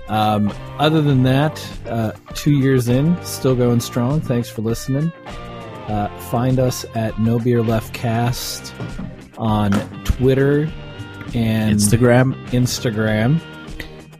[0.08, 4.20] Um, other than that, uh, two years in, still going strong.
[4.20, 5.10] Thanks for listening.
[5.88, 8.74] Uh, find us at No Beer Left Cast
[9.38, 9.72] on
[10.04, 10.70] Twitter
[11.34, 12.34] and Instagram.
[12.48, 13.40] Instagram,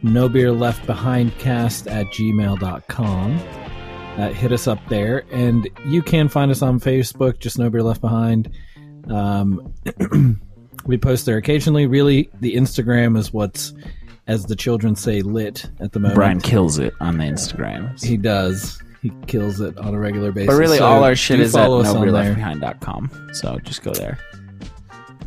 [0.03, 3.39] no beer left behind cast at gmail.com.
[4.17, 5.25] Uh, hit us up there.
[5.31, 8.51] And you can find us on Facebook, just no beer left behind.
[9.09, 9.73] Um,
[10.85, 11.87] we post there occasionally.
[11.87, 13.73] Really, the Instagram is what's,
[14.27, 16.15] as the children say, lit at the moment.
[16.15, 18.03] Brian kills it on the Instagram.
[18.03, 18.81] He does.
[19.01, 20.53] He kills it on a regular basis.
[20.53, 23.29] But really, So all our shit is at follow us on nobeerleftbehind.com.
[23.33, 24.17] So just go there.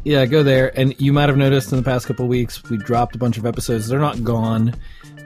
[0.05, 0.76] Yeah, go there.
[0.78, 3.46] And you might have noticed in the past couple weeks, we dropped a bunch of
[3.46, 3.88] episodes.
[3.88, 4.74] They're not gone.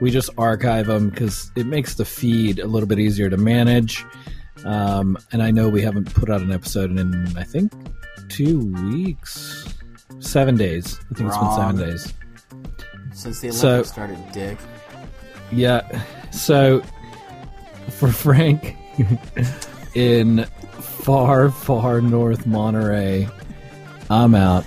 [0.01, 4.05] We just archive them because it makes the feed a little bit easier to manage.
[4.65, 7.71] Um, and I know we haven't put out an episode in, I think,
[8.29, 8.59] two
[8.89, 9.65] weeks,
[10.19, 10.99] seven days.
[11.11, 12.13] I think it's been seven days.
[13.13, 14.57] Since the Olympics So- started, Dick.
[15.51, 16.03] Yeah.
[16.31, 16.81] So
[17.89, 18.75] for Frank
[19.93, 20.45] in
[20.79, 23.27] far, far north Monterey,
[24.09, 24.65] I'm out.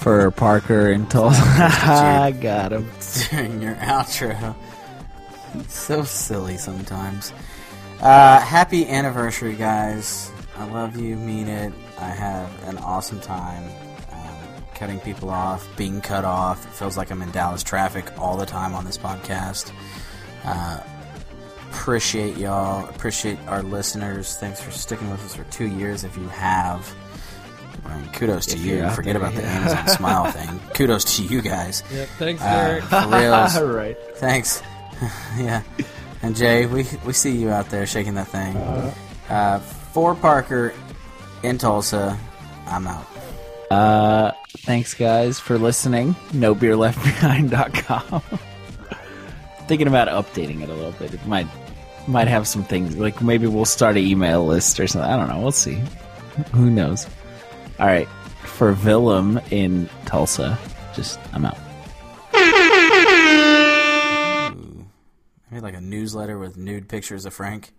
[0.00, 1.40] For Parker and Tulsa.
[1.46, 2.90] I got him.
[3.30, 4.54] during your outro.
[5.68, 7.32] so silly sometimes.
[8.00, 10.30] Uh, happy anniversary, guys.
[10.56, 11.72] I love you, mean it.
[11.98, 13.64] I have an awesome time
[14.12, 16.64] um, cutting people off, being cut off.
[16.64, 19.72] It feels like I'm in Dallas traffic all the time on this podcast.
[20.44, 20.80] Uh,
[21.70, 22.88] appreciate y'all.
[22.88, 24.36] Appreciate our listeners.
[24.36, 26.94] Thanks for sticking with us for two years if you have.
[27.86, 28.88] I mean, kudos to If you.
[28.90, 29.44] Forget there, about the.
[29.44, 30.60] Amazon Smile thing.
[30.74, 31.82] Kudos to you guys.
[31.92, 32.84] Yep, thanks, Uh, Derek.
[32.84, 33.60] for reals.
[33.76, 33.96] right.
[34.16, 34.62] Thanks.
[35.36, 35.62] yeah.
[36.22, 38.56] And Jay, we we see you out there shaking that thing.
[39.28, 39.58] Uh,
[39.94, 40.74] for Parker
[41.44, 42.18] in Tulsa,
[42.66, 43.06] I'm out.
[43.70, 46.14] Uh, thanks, guys, for listening.
[46.32, 48.22] NoBeerLeftBehind.com.
[49.68, 51.14] Thinking about updating it a little bit.
[51.14, 51.46] It might
[52.06, 55.10] might have some things like maybe we'll start an email list or something.
[55.10, 55.40] I don't know.
[55.40, 55.80] We'll see.
[56.52, 57.06] Who knows?
[57.78, 58.08] All right,
[58.42, 60.58] for Willem in Tulsa,
[60.94, 61.56] just I'm out.
[62.32, 62.44] i
[65.50, 67.72] Maybe like a newsletter with nude pictures of Frank.